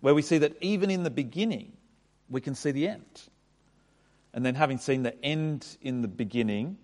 where 0.02 0.14
we 0.14 0.21
see 0.21 0.38
that 0.38 0.54
even 0.61 0.90
in 0.90 1.02
the 1.02 1.11
beginning, 1.11 1.73
we 2.28 2.42
can 2.42 2.54
see 2.54 2.73
the 2.73 2.88
end. 2.88 3.23
And 4.35 4.45
then, 4.45 4.54
having 4.54 4.76
seen 4.76 5.02
the 5.02 5.18
end 5.25 5.66
in 5.80 6.02
the 6.02 6.09
beginning, 6.09 6.76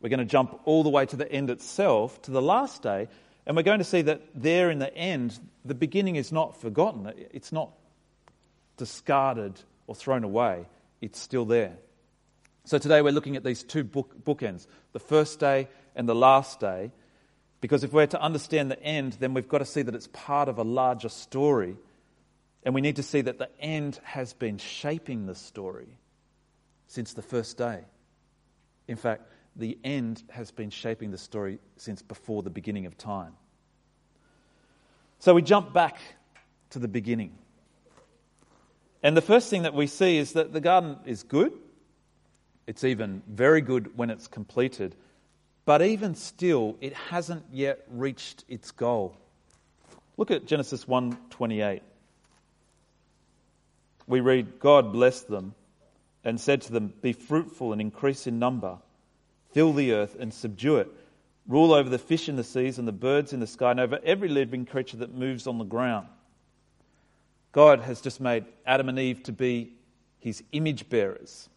we're 0.00 0.08
going 0.08 0.18
to 0.18 0.24
jump 0.24 0.62
all 0.64 0.82
the 0.82 0.90
way 0.90 1.06
to 1.06 1.14
the 1.14 1.30
end 1.30 1.50
itself, 1.50 2.20
to 2.22 2.32
the 2.32 2.42
last 2.42 2.82
day, 2.82 3.06
and 3.46 3.56
we're 3.56 3.62
going 3.62 3.78
to 3.78 3.84
see 3.84 4.02
that 4.02 4.22
there 4.34 4.70
in 4.70 4.78
the 4.78 4.94
end, 4.94 5.38
the 5.64 5.74
beginning 5.74 6.16
is 6.16 6.30
not 6.32 6.60
forgotten, 6.60 7.12
it's 7.32 7.52
not 7.52 7.70
discarded 8.76 9.60
or 9.86 9.94
thrown 9.94 10.24
away, 10.24 10.66
it's 11.00 11.18
still 11.18 11.44
there. 11.44 11.76
So 12.64 12.78
today 12.78 13.02
we're 13.02 13.12
looking 13.12 13.36
at 13.36 13.44
these 13.44 13.62
two 13.62 13.84
book, 13.84 14.24
bookends 14.24 14.66
the 14.92 15.00
first 15.00 15.40
day 15.40 15.68
and 15.96 16.08
the 16.08 16.14
last 16.14 16.60
day. 16.60 16.92
Because 17.60 17.84
if 17.84 17.92
we're 17.92 18.06
to 18.06 18.20
understand 18.20 18.70
the 18.70 18.82
end, 18.82 19.14
then 19.20 19.34
we've 19.34 19.48
got 19.48 19.58
to 19.58 19.64
see 19.64 19.82
that 19.82 19.94
it's 19.94 20.08
part 20.12 20.48
of 20.48 20.58
a 20.58 20.62
larger 20.62 21.08
story. 21.08 21.76
And 22.62 22.74
we 22.74 22.80
need 22.80 22.96
to 22.96 23.02
see 23.02 23.20
that 23.22 23.38
the 23.38 23.50
end 23.60 24.00
has 24.02 24.32
been 24.32 24.58
shaping 24.58 25.26
the 25.26 25.34
story 25.34 25.98
since 26.86 27.12
the 27.12 27.22
first 27.22 27.58
day. 27.58 27.80
In 28.88 28.96
fact, 28.96 29.30
the 29.56 29.78
end 29.84 30.22
has 30.30 30.50
been 30.50 30.70
shaping 30.70 31.10
the 31.10 31.18
story 31.18 31.58
since 31.76 32.02
before 32.02 32.42
the 32.42 32.50
beginning 32.50 32.86
of 32.86 32.96
time. 32.96 33.32
So 35.18 35.34
we 35.34 35.42
jump 35.42 35.72
back 35.72 35.98
to 36.70 36.78
the 36.78 36.88
beginning. 36.88 37.36
And 39.02 39.16
the 39.16 39.22
first 39.22 39.50
thing 39.50 39.62
that 39.62 39.74
we 39.74 39.86
see 39.86 40.18
is 40.18 40.32
that 40.32 40.52
the 40.52 40.60
garden 40.60 40.96
is 41.04 41.22
good. 41.22 41.52
It's 42.66 42.84
even 42.84 43.22
very 43.28 43.60
good 43.60 43.96
when 43.96 44.10
it's 44.10 44.28
completed. 44.28 44.94
But 45.64 45.82
even 45.82 46.14
still, 46.14 46.76
it 46.80 46.94
hasn't 46.94 47.44
yet 47.52 47.84
reached 47.88 48.44
its 48.48 48.70
goal. 48.70 49.16
Look 50.16 50.30
at 50.30 50.46
Genesis 50.46 50.84
1:28. 50.84 51.82
We 54.06 54.20
read, 54.20 54.58
God 54.58 54.92
blessed 54.92 55.28
them 55.28 55.54
and 56.24 56.40
said 56.40 56.62
to 56.62 56.72
them, 56.72 56.92
Be 57.00 57.12
fruitful 57.12 57.72
and 57.72 57.80
increase 57.80 58.26
in 58.26 58.38
number, 58.38 58.78
fill 59.52 59.72
the 59.72 59.92
earth 59.92 60.16
and 60.18 60.32
subdue 60.32 60.76
it 60.76 60.90
rule 61.50 61.72
over 61.72 61.88
the 61.88 61.98
fish 61.98 62.28
in 62.28 62.36
the 62.36 62.44
seas 62.44 62.78
and 62.78 62.86
the 62.86 62.92
birds 62.92 63.32
in 63.32 63.40
the 63.40 63.46
sky, 63.46 63.72
and 63.72 63.80
over 63.80 63.98
every 64.04 64.28
living 64.28 64.64
creature 64.64 64.98
that 64.98 65.12
moves 65.12 65.46
on 65.46 65.58
the 65.58 65.64
ground. 65.64 66.06
God 67.52 67.80
has 67.80 68.00
just 68.00 68.20
made 68.20 68.44
Adam 68.64 68.88
and 68.88 68.98
Eve 68.98 69.24
to 69.24 69.32
be 69.32 69.74
his 70.20 70.44
image 70.52 70.88
bearers, 70.88 71.48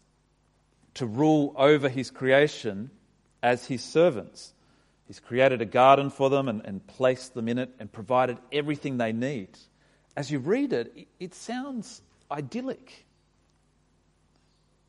to 0.96 1.06
rule 1.06 1.54
over 1.56 1.90
his 1.90 2.10
creation 2.10 2.90
as 3.44 3.68
his 3.68 3.84
servants. 3.84 4.54
He's 5.06 5.20
created 5.20 5.62
a 5.62 5.66
garden 5.66 6.10
for 6.10 6.30
them 6.30 6.48
and, 6.48 6.66
and 6.66 6.86
placed 6.88 7.36
them 7.36 7.48
in 7.48 7.60
it 7.60 7.70
and 7.78 7.92
provided 7.92 8.40
everything 8.52 8.98
they 8.98 9.12
need. 9.12 9.50
As 10.16 10.32
you 10.32 10.40
read 10.40 10.74
it, 10.74 10.92
it, 10.96 11.08
it 11.20 11.36
sounds 11.36 12.02
idyllic. 12.32 13.06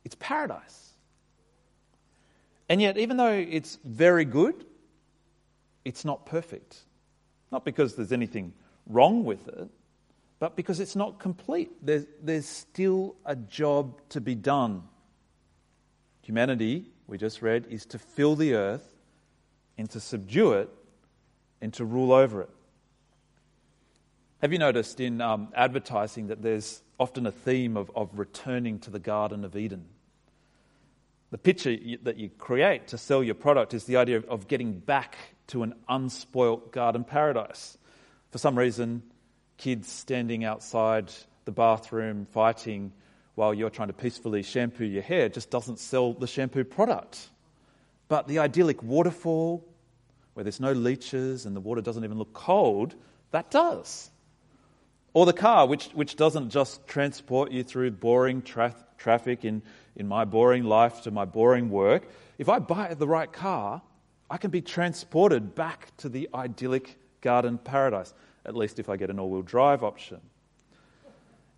It's 0.03 0.15
paradise. 0.15 0.93
And 2.67 2.81
yet, 2.81 2.97
even 2.97 3.17
though 3.17 3.31
it's 3.31 3.77
very 3.83 4.25
good, 4.25 4.65
it's 5.83 6.03
not 6.03 6.25
perfect. 6.25 6.79
Not 7.51 7.63
because 7.63 7.95
there's 7.95 8.11
anything 8.11 8.53
wrong 8.87 9.23
with 9.23 9.47
it, 9.47 9.69
but 10.39 10.55
because 10.55 10.79
it's 10.79 10.95
not 10.95 11.19
complete. 11.19 11.71
There's, 11.81 12.05
there's 12.21 12.47
still 12.47 13.15
a 13.25 13.35
job 13.35 14.01
to 14.09 14.21
be 14.21 14.35
done. 14.35 14.83
Humanity, 16.23 16.85
we 17.07 17.17
just 17.17 17.41
read, 17.41 17.67
is 17.69 17.85
to 17.87 17.99
fill 17.99 18.35
the 18.35 18.55
earth 18.55 18.95
and 19.77 19.89
to 19.91 19.99
subdue 19.99 20.53
it 20.53 20.69
and 21.61 21.71
to 21.73 21.85
rule 21.85 22.11
over 22.11 22.41
it. 22.41 22.49
Have 24.41 24.51
you 24.51 24.59
noticed 24.59 24.99
in 24.99 25.21
um, 25.21 25.49
advertising 25.55 26.27
that 26.27 26.41
there's 26.41 26.81
often 26.99 27.25
a 27.25 27.31
theme 27.31 27.77
of, 27.77 27.89
of 27.95 28.17
returning 28.17 28.79
to 28.79 28.91
the 28.91 28.99
Garden 28.99 29.45
of 29.45 29.55
Eden? 29.55 29.85
The 31.31 31.37
picture 31.37 31.75
that 32.03 32.17
you 32.17 32.29
create 32.29 32.89
to 32.89 32.97
sell 32.97 33.23
your 33.23 33.35
product 33.35 33.73
is 33.73 33.85
the 33.85 33.97
idea 33.97 34.21
of, 34.27 34.47
getting 34.47 34.79
back 34.79 35.17
to 35.47 35.63
an 35.63 35.73
unspoilt 35.89 36.71
garden 36.71 37.03
paradise. 37.03 37.77
For 38.31 38.37
some 38.37 38.57
reason, 38.57 39.03
kids 39.57 39.91
standing 39.91 40.43
outside 40.43 41.11
the 41.45 41.51
bathroom 41.51 42.27
fighting 42.31 42.91
while 43.35 43.53
you're 43.53 43.69
trying 43.69 43.89
to 43.89 43.93
peacefully 43.93 44.43
shampoo 44.43 44.85
your 44.85 45.01
hair 45.01 45.29
just 45.29 45.49
doesn't 45.49 45.79
sell 45.79 46.13
the 46.13 46.27
shampoo 46.27 46.63
product. 46.63 47.29
But 48.07 48.27
the 48.27 48.39
idyllic 48.39 48.81
waterfall, 48.81 49.65
where 50.35 50.43
there's 50.43 50.59
no 50.59 50.71
leeches 50.71 51.45
and 51.45 51.55
the 51.55 51.59
water 51.59 51.81
doesn't 51.81 52.03
even 52.03 52.17
look 52.17 52.33
cold, 52.33 52.95
that 53.31 53.51
does. 53.51 54.09
Or 55.13 55.25
the 55.25 55.33
car, 55.33 55.65
which, 55.65 55.87
which 55.93 56.15
doesn't 56.15 56.49
just 56.49 56.85
transport 56.87 57.51
you 57.51 57.63
through 57.63 57.91
boring 57.91 58.41
tra- 58.41 58.75
traffic 58.97 59.43
in, 59.45 59.61
in 59.95 60.07
my 60.07 60.25
boring 60.25 60.63
life 60.63 61.01
to 61.03 61.11
my 61.11 61.25
boring 61.25 61.69
work. 61.69 62.07
If 62.37 62.49
I 62.49 62.59
buy 62.59 62.93
the 62.93 63.07
right 63.07 63.31
car, 63.31 63.81
I 64.29 64.37
can 64.37 64.51
be 64.51 64.61
transported 64.61 65.55
back 65.55 65.95
to 65.97 66.09
the 66.09 66.29
idyllic 66.33 66.97
garden 67.21 67.57
paradise, 67.57 68.13
at 68.45 68.55
least 68.55 68.79
if 68.79 68.89
I 68.89 68.97
get 68.97 69.09
an 69.09 69.19
all 69.19 69.29
wheel 69.29 69.41
drive 69.41 69.83
option. 69.83 70.19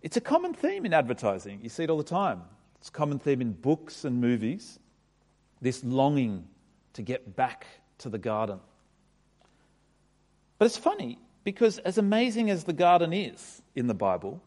It's 0.02 0.16
a 0.16 0.20
common 0.20 0.54
theme 0.54 0.86
in 0.86 0.94
advertising. 0.94 1.60
You 1.62 1.68
see 1.68 1.84
it 1.84 1.90
all 1.90 1.98
the 1.98 2.04
time. 2.04 2.42
It's 2.78 2.88
a 2.88 2.92
common 2.92 3.18
theme 3.18 3.40
in 3.40 3.52
books 3.52 4.04
and 4.04 4.20
movies 4.20 4.78
this 5.60 5.82
longing 5.82 6.46
to 6.92 7.02
get 7.02 7.34
back 7.34 7.66
to 7.98 8.08
the 8.08 8.18
garden. 8.18 8.60
But 10.58 10.66
it's 10.66 10.76
funny 10.76 11.18
because, 11.42 11.78
as 11.78 11.98
amazing 11.98 12.50
as 12.50 12.64
the 12.64 12.72
garden 12.72 13.12
is 13.12 13.62
in 13.74 13.88
the 13.88 13.94
Bible, 13.94 14.40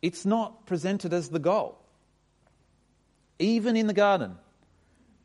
it's 0.00 0.24
not 0.24 0.66
presented 0.66 1.12
as 1.12 1.30
the 1.30 1.38
goal. 1.38 1.81
Even 3.42 3.76
in 3.76 3.88
the 3.88 3.92
garden, 3.92 4.36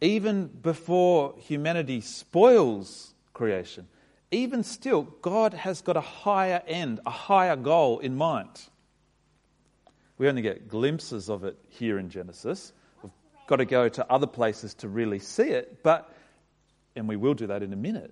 even 0.01 0.47
before 0.47 1.35
humanity 1.37 2.01
spoils 2.01 3.13
creation, 3.31 3.87
even 4.31 4.63
still, 4.63 5.03
God 5.21 5.53
has 5.53 5.81
got 5.81 5.97
a 5.97 6.01
higher 6.01 6.63
end, 6.65 6.99
a 7.05 7.11
higher 7.11 7.55
goal 7.55 7.99
in 7.99 8.17
mind. 8.17 8.49
We 10.17 10.27
only 10.27 10.41
get 10.41 10.67
glimpses 10.67 11.29
of 11.29 11.43
it 11.43 11.59
here 11.69 11.99
in 11.99 12.09
Genesis. 12.09 12.73
We've 13.03 13.11
got 13.45 13.57
to 13.57 13.65
go 13.65 13.87
to 13.87 14.11
other 14.11 14.25
places 14.25 14.73
to 14.75 14.87
really 14.87 15.19
see 15.19 15.49
it, 15.49 15.83
but, 15.83 16.11
and 16.95 17.07
we 17.07 17.17
will 17.17 17.35
do 17.35 17.45
that 17.45 17.61
in 17.61 17.71
a 17.71 17.77
minute. 17.77 18.11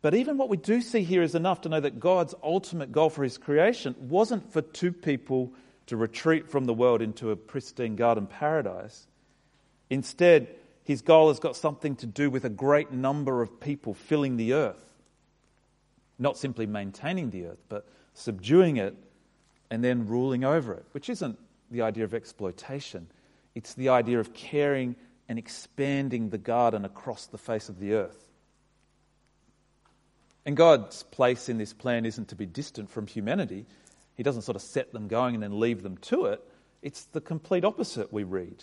But 0.00 0.14
even 0.14 0.38
what 0.38 0.48
we 0.48 0.56
do 0.56 0.80
see 0.80 1.02
here 1.02 1.22
is 1.22 1.34
enough 1.34 1.60
to 1.60 1.68
know 1.68 1.80
that 1.80 2.00
God's 2.00 2.34
ultimate 2.42 2.92
goal 2.92 3.10
for 3.10 3.24
his 3.24 3.36
creation 3.36 3.94
wasn't 3.98 4.50
for 4.54 4.62
two 4.62 4.90
people 4.90 5.52
to 5.86 5.96
retreat 5.96 6.48
from 6.48 6.64
the 6.64 6.74
world 6.74 7.02
into 7.02 7.30
a 7.30 7.36
pristine 7.36 7.96
garden 7.96 8.26
paradise. 8.26 9.06
Instead, 9.90 10.48
his 10.84 11.02
goal 11.02 11.28
has 11.28 11.38
got 11.38 11.56
something 11.56 11.96
to 11.96 12.06
do 12.06 12.30
with 12.30 12.44
a 12.44 12.50
great 12.50 12.92
number 12.92 13.42
of 13.42 13.60
people 13.60 13.94
filling 13.94 14.36
the 14.36 14.54
earth. 14.54 14.92
Not 16.18 16.36
simply 16.36 16.66
maintaining 16.66 17.30
the 17.30 17.46
earth, 17.46 17.62
but 17.68 17.86
subduing 18.14 18.76
it 18.76 18.96
and 19.70 19.82
then 19.82 20.06
ruling 20.06 20.44
over 20.44 20.74
it, 20.74 20.84
which 20.92 21.08
isn't 21.08 21.38
the 21.70 21.82
idea 21.82 22.04
of 22.04 22.14
exploitation. 22.14 23.06
It's 23.54 23.74
the 23.74 23.90
idea 23.90 24.20
of 24.20 24.34
caring 24.34 24.96
and 25.28 25.38
expanding 25.38 26.30
the 26.30 26.38
garden 26.38 26.84
across 26.84 27.26
the 27.26 27.38
face 27.38 27.68
of 27.68 27.78
the 27.78 27.94
earth. 27.94 28.28
And 30.44 30.56
God's 30.56 31.04
place 31.04 31.48
in 31.48 31.58
this 31.58 31.72
plan 31.72 32.04
isn't 32.04 32.28
to 32.28 32.34
be 32.34 32.46
distant 32.46 32.90
from 32.90 33.06
humanity. 33.06 33.66
He 34.14 34.22
doesn't 34.22 34.42
sort 34.42 34.56
of 34.56 34.62
set 34.62 34.92
them 34.92 35.08
going 35.08 35.34
and 35.34 35.42
then 35.42 35.58
leave 35.58 35.82
them 35.82 35.96
to 35.98 36.26
it. 36.26 36.42
It's 36.82 37.04
the 37.04 37.20
complete 37.20 37.64
opposite 37.64 38.12
we 38.12 38.24
read. 38.24 38.62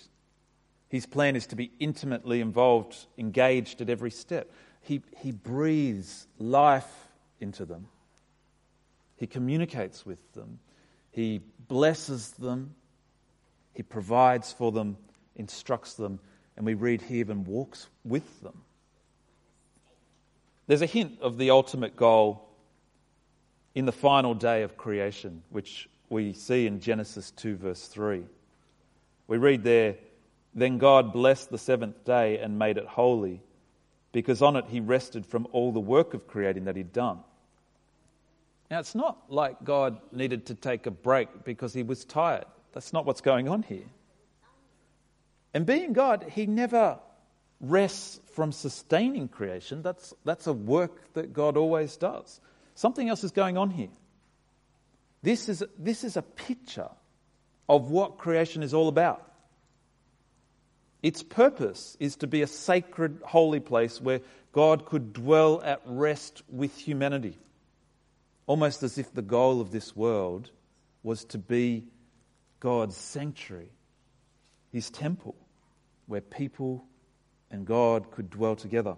His 0.90 1.06
plan 1.06 1.36
is 1.36 1.48
to 1.48 1.56
be 1.56 1.72
intimately 1.80 2.42
involved, 2.42 3.06
engaged 3.18 3.82
at 3.82 3.90
every 3.90 4.12
step. 4.12 4.52
He, 4.82 5.02
he 5.18 5.32
breathes 5.32 6.28
life 6.38 7.08
into 7.40 7.64
them, 7.66 7.88
He 9.18 9.28
communicates 9.28 10.06
with 10.06 10.34
them, 10.34 10.60
he 11.12 11.42
blesses 11.68 12.32
them, 12.32 12.76
He 13.74 13.84
provides 13.84 14.52
for 14.52 14.72
them, 14.72 14.98
instructs 15.36 15.94
them, 15.94 16.20
and 16.58 16.66
we 16.66 16.74
read 16.74 17.02
He 17.02 17.20
even 17.20 17.46
walks 17.46 17.88
with 18.04 18.42
them. 18.42 18.62
There's 20.68 20.82
a 20.82 20.88
hint 20.88 21.20
of 21.22 21.38
the 21.38 21.52
ultimate 21.52 21.96
goal 21.96 22.49
in 23.80 23.86
the 23.86 23.92
final 23.94 24.34
day 24.34 24.64
of 24.64 24.76
creation, 24.76 25.42
which 25.50 25.88
we 26.10 26.34
see 26.34 26.68
in 26.68 26.82
Genesis 26.82 27.32
2, 27.32 27.56
verse 27.56 27.88
3. 27.88 28.24
We 29.28 29.38
read 29.38 29.64
there, 29.64 29.96
Then 30.54 30.80
God 30.80 31.14
blessed 31.14 31.50
the 31.50 31.58
seventh 31.58 32.04
day 32.04 32.40
and 32.40 32.60
made 32.60 32.78
it 32.78 32.86
holy, 32.86 33.42
because 34.12 34.42
on 34.42 34.58
it 34.58 34.66
he 34.68 34.82
rested 34.82 35.26
from 35.26 35.48
all 35.54 35.72
the 35.72 35.80
work 35.80 36.14
of 36.14 36.28
creating 36.28 36.66
that 36.66 36.76
he'd 36.76 36.92
done. 36.92 37.20
Now, 38.70 38.80
it's 38.80 38.96
not 38.96 39.18
like 39.30 39.64
God 39.64 39.98
needed 40.12 40.48
to 40.48 40.56
take 40.56 40.86
a 40.86 40.92
break 40.92 41.46
because 41.46 41.74
he 41.74 41.84
was 41.84 42.04
tired. 42.04 42.46
That's 42.74 42.92
not 42.92 43.06
what's 43.06 43.22
going 43.22 43.48
on 43.48 43.64
here. 43.64 43.88
And 45.54 45.66
being 45.66 45.94
God, 45.94 46.26
he 46.30 46.46
never 46.46 47.00
rests 47.62 48.20
from 48.34 48.52
sustaining 48.52 49.30
creation. 49.30 49.82
That's, 49.82 50.14
that's 50.26 50.48
a 50.48 50.54
work 50.54 51.14
that 51.14 51.32
God 51.32 51.56
always 51.56 51.96
does. 51.96 52.42
Something 52.80 53.10
else 53.10 53.26
is 53.26 53.32
going 53.32 53.58
on 53.58 53.72
here. 53.72 53.90
This 55.22 55.50
is, 55.50 55.62
this 55.78 56.06
is 56.06 56.16
a 56.16 56.22
picture 56.22 56.88
of 57.68 57.92
what 57.92 58.18
creation 58.18 58.64
is 58.64 58.74
all 58.74 58.88
about. 58.88 59.30
Its 61.04 61.22
purpose 61.22 61.98
is 62.00 62.16
to 62.16 62.28
be 62.28 62.42
a 62.42 62.48
sacred, 62.48 63.20
holy 63.26 63.60
place 63.60 64.00
where 64.00 64.22
God 64.54 64.86
could 64.86 65.12
dwell 65.12 65.62
at 65.62 65.82
rest 65.84 66.42
with 66.48 66.74
humanity 66.78 67.38
almost 68.48 68.82
as 68.82 68.98
if 68.98 69.14
the 69.14 69.22
goal 69.22 69.60
of 69.60 69.72
this 69.72 69.94
world 69.94 70.50
was 71.04 71.26
to 71.26 71.38
be 71.38 71.84
God's 72.62 72.96
sanctuary, 72.96 73.72
his 74.72 74.90
temple, 74.90 75.36
where 76.08 76.22
people 76.22 76.86
and 77.52 77.66
God 77.66 78.10
could 78.10 78.30
dwell 78.30 78.56
together. 78.56 78.96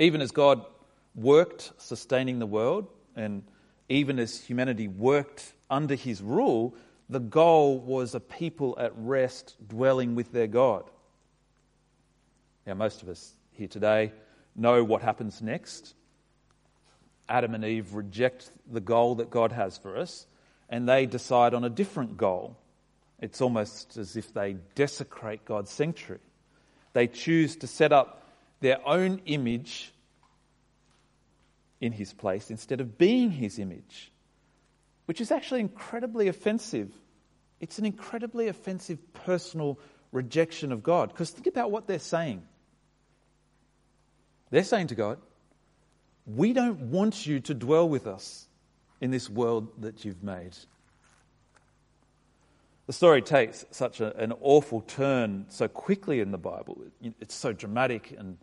Even 0.00 0.20
as 0.20 0.32
God 0.32 0.66
worked 1.14 1.72
sustaining 1.78 2.38
the 2.38 2.46
world, 2.46 2.88
and 3.16 3.42
even 3.88 4.18
as 4.18 4.40
humanity 4.40 4.88
worked 4.88 5.52
under 5.68 5.94
his 5.94 6.22
rule, 6.22 6.74
the 7.08 7.20
goal 7.20 7.78
was 7.78 8.14
a 8.14 8.20
people 8.20 8.76
at 8.78 8.92
rest 8.96 9.56
dwelling 9.66 10.14
with 10.14 10.32
their 10.32 10.46
God. 10.46 10.84
Now, 12.66 12.74
most 12.74 13.02
of 13.02 13.08
us 13.08 13.34
here 13.52 13.68
today 13.68 14.12
know 14.54 14.84
what 14.84 15.02
happens 15.02 15.42
next. 15.42 15.94
Adam 17.28 17.54
and 17.54 17.64
Eve 17.64 17.94
reject 17.94 18.50
the 18.70 18.80
goal 18.80 19.16
that 19.16 19.30
God 19.30 19.52
has 19.52 19.76
for 19.76 19.96
us 19.96 20.26
and 20.70 20.88
they 20.88 21.04
decide 21.04 21.52
on 21.52 21.64
a 21.64 21.68
different 21.68 22.16
goal. 22.16 22.56
It's 23.18 23.40
almost 23.40 23.96
as 23.96 24.16
if 24.16 24.32
they 24.32 24.56
desecrate 24.74 25.44
God's 25.44 25.70
sanctuary. 25.70 26.20
They 26.92 27.08
choose 27.08 27.56
to 27.56 27.66
set 27.66 27.92
up 27.92 28.24
their 28.60 28.78
own 28.86 29.20
image 29.26 29.92
in 31.80 31.92
his 31.92 32.12
place 32.12 32.50
instead 32.50 32.80
of 32.80 32.98
being 32.98 33.30
his 33.30 33.58
image, 33.58 34.12
which 35.06 35.20
is 35.20 35.32
actually 35.32 35.60
incredibly 35.60 36.28
offensive. 36.28 36.92
It's 37.60 37.78
an 37.78 37.86
incredibly 37.86 38.48
offensive 38.48 38.98
personal 39.12 39.78
rejection 40.12 40.72
of 40.72 40.82
God. 40.82 41.10
Because 41.10 41.30
think 41.30 41.46
about 41.46 41.70
what 41.70 41.86
they're 41.86 41.98
saying. 41.98 42.42
They're 44.50 44.64
saying 44.64 44.88
to 44.88 44.94
God, 44.94 45.18
we 46.26 46.52
don't 46.52 46.90
want 46.90 47.26
you 47.26 47.40
to 47.40 47.54
dwell 47.54 47.88
with 47.88 48.06
us 48.06 48.46
in 49.00 49.10
this 49.10 49.30
world 49.30 49.68
that 49.82 50.04
you've 50.04 50.22
made. 50.22 50.56
The 52.86 52.92
story 52.92 53.22
takes 53.22 53.64
such 53.70 54.00
a, 54.00 54.16
an 54.16 54.32
awful 54.40 54.80
turn 54.80 55.46
so 55.48 55.68
quickly 55.68 56.20
in 56.20 56.32
the 56.32 56.38
Bible. 56.38 56.82
It's 57.20 57.34
so 57.34 57.52
dramatic 57.52 58.12
and 58.18 58.36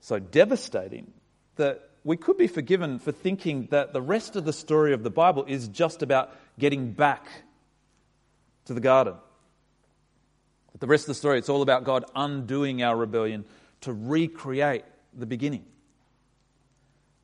so 0.00 0.18
devastating 0.20 1.12
that 1.56 1.90
we 2.06 2.16
could 2.16 2.38
be 2.38 2.46
forgiven 2.46 3.00
for 3.00 3.10
thinking 3.10 3.66
that 3.72 3.92
the 3.92 4.00
rest 4.00 4.36
of 4.36 4.44
the 4.44 4.52
story 4.52 4.92
of 4.92 5.02
the 5.02 5.10
Bible 5.10 5.44
is 5.48 5.66
just 5.66 6.04
about 6.04 6.30
getting 6.56 6.92
back 6.92 7.26
to 8.66 8.74
the 8.74 8.80
garden. 8.80 9.14
But 10.70 10.80
the 10.80 10.86
rest 10.86 11.02
of 11.02 11.08
the 11.08 11.14
story, 11.14 11.38
it's 11.38 11.48
all 11.48 11.62
about 11.62 11.82
God 11.82 12.04
undoing 12.14 12.80
our 12.80 12.96
rebellion 12.96 13.44
to 13.80 13.92
recreate 13.92 14.84
the 15.18 15.26
beginning. 15.26 15.64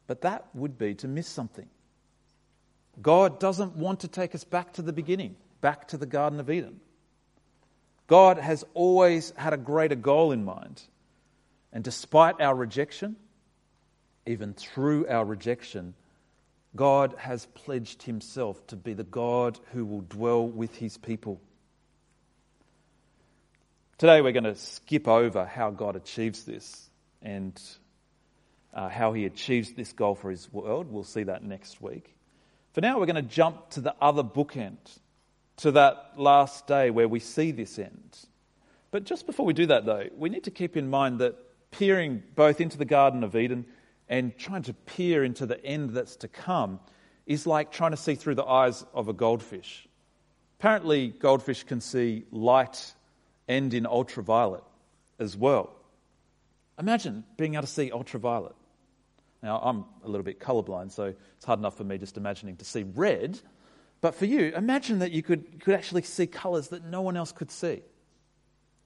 But 0.09 0.23
that 0.23 0.47
would 0.53 0.77
be 0.79 0.97
to 0.97 1.07
miss 1.07 1.29
something. 1.29 1.69
God 3.01 3.39
doesn't 3.39 3.77
want 3.77 4.01
to 4.01 4.09
take 4.09 4.35
us 4.35 4.43
back 4.43 4.73
to 4.73 4.83
the 4.83 4.93
beginning, 4.93 5.37
back 5.61 5.87
to 5.89 5.97
the 5.97 6.07
Garden 6.07 6.41
of 6.41 6.51
Eden. 6.51 6.81
God 8.09 8.37
has 8.37 8.65
always 8.75 9.33
had 9.37 9.53
a 9.53 9.59
greater 9.59 9.95
goal 9.95 10.33
in 10.33 10.45
mind. 10.45 10.83
And 11.73 11.85
despite 11.85 12.41
our 12.41 12.57
rejection, 12.57 13.15
even 14.27 14.55
through 14.55 15.07
our 15.09 15.25
rejection, 15.25 15.95
God 16.75 17.15
has 17.19 17.47
pledged 17.47 18.03
himself 18.03 18.67
to 18.69 18.77
be 18.77 18.95
the 18.95 19.05
God 19.05 19.59
who 19.73 19.85
will 19.85 20.01
dwell 20.03 20.47
with 20.47 20.77
his 20.77 20.97
people. 20.97 21.41
Today 23.99 24.21
we're 24.21 24.33
going 24.33 24.45
to 24.45 24.57
skip 24.57 25.07
over 25.07 25.45
how 25.45 25.71
God 25.71 25.97
achieves 25.97 26.45
this 26.45 26.91
and 27.21 27.61
uh, 28.75 28.89
how 28.89 29.13
he 29.13 29.27
achieves 29.27 29.73
this 29.73 29.93
goal 29.93 30.15
for 30.15 30.31
his 30.31 30.53
world. 30.53 30.91
We'll 30.91 31.05
see 31.05 31.25
that 31.25 31.45
next 31.45 31.81
week. 31.81 32.15
For 32.73 32.81
now, 32.81 32.99
we're 32.99 33.07
going 33.07 33.17
to 33.17 33.23
jump 33.23 33.71
to 33.71 33.81
the 33.83 33.95
other 34.01 34.25
bookend, 34.25 34.79
to 35.59 35.73
that 35.73 36.13
last 36.17 36.67
day 36.67 36.91
where 36.91 37.07
we 37.07 37.21
see 37.21 37.51
this 37.51 37.79
end. 37.79 38.19
But 38.91 39.05
just 39.05 39.27
before 39.27 39.45
we 39.45 39.53
do 39.53 39.67
that, 39.67 39.85
though, 39.85 40.07
we 40.17 40.31
need 40.31 40.45
to 40.45 40.51
keep 40.51 40.77
in 40.77 40.89
mind 40.89 41.19
that 41.19 41.37
peering 41.71 42.23
both 42.35 42.61
into 42.61 42.79
the 42.79 42.85
Garden 42.87 43.25
of 43.25 43.37
Eden 43.37 43.67
and 44.13 44.37
trying 44.37 44.61
to 44.61 44.75
peer 44.75 45.25
into 45.25 45.47
the 45.47 45.65
end 45.65 45.95
that's 45.95 46.17
to 46.17 46.29
come 46.29 46.79
is 47.25 47.47
like 47.47 47.73
trying 47.73 47.93
to 47.93 47.97
see 47.97 48.15
through 48.15 48.35
the 48.35 48.45
eyes 48.45 48.85
of 48.93 49.09
a 49.09 49.15
goldfish. 49.15 49.89
Apparently, 50.59 51.09
goldfish 51.09 51.65
can 51.65 51.81
see 51.81 52.25
light 52.31 52.93
and 53.49 53.73
in 53.73 53.87
ultraviolet 53.87 54.65
as 55.19 55.35
well. 55.35 55.75
Imagine 56.79 57.25
being 57.39 57.55
able 57.55 57.63
to 57.63 57.67
see 57.67 57.91
ultraviolet. 57.91 58.55
Now, 59.43 59.59
I'm 59.65 59.87
a 60.05 60.09
little 60.09 60.25
bit 60.25 60.39
colorblind, 60.39 60.93
so 60.93 61.15
it's 61.37 61.47
hard 61.47 61.59
enough 61.59 61.79
for 61.79 61.85
me 61.85 61.97
just 61.97 62.19
imagining 62.19 62.57
to 62.57 62.67
see 62.67 62.83
red. 62.83 63.41
But 64.03 64.15
for 64.15 64.27
you, 64.27 64.53
imagine 64.55 64.99
that 64.99 65.13
you 65.13 65.23
could, 65.23 65.63
could 65.63 65.73
actually 65.73 66.03
see 66.03 66.27
colors 66.27 66.69
that 66.69 66.85
no 66.85 67.01
one 67.01 67.17
else 67.17 67.33
could 67.33 67.51
see. 67.51 67.81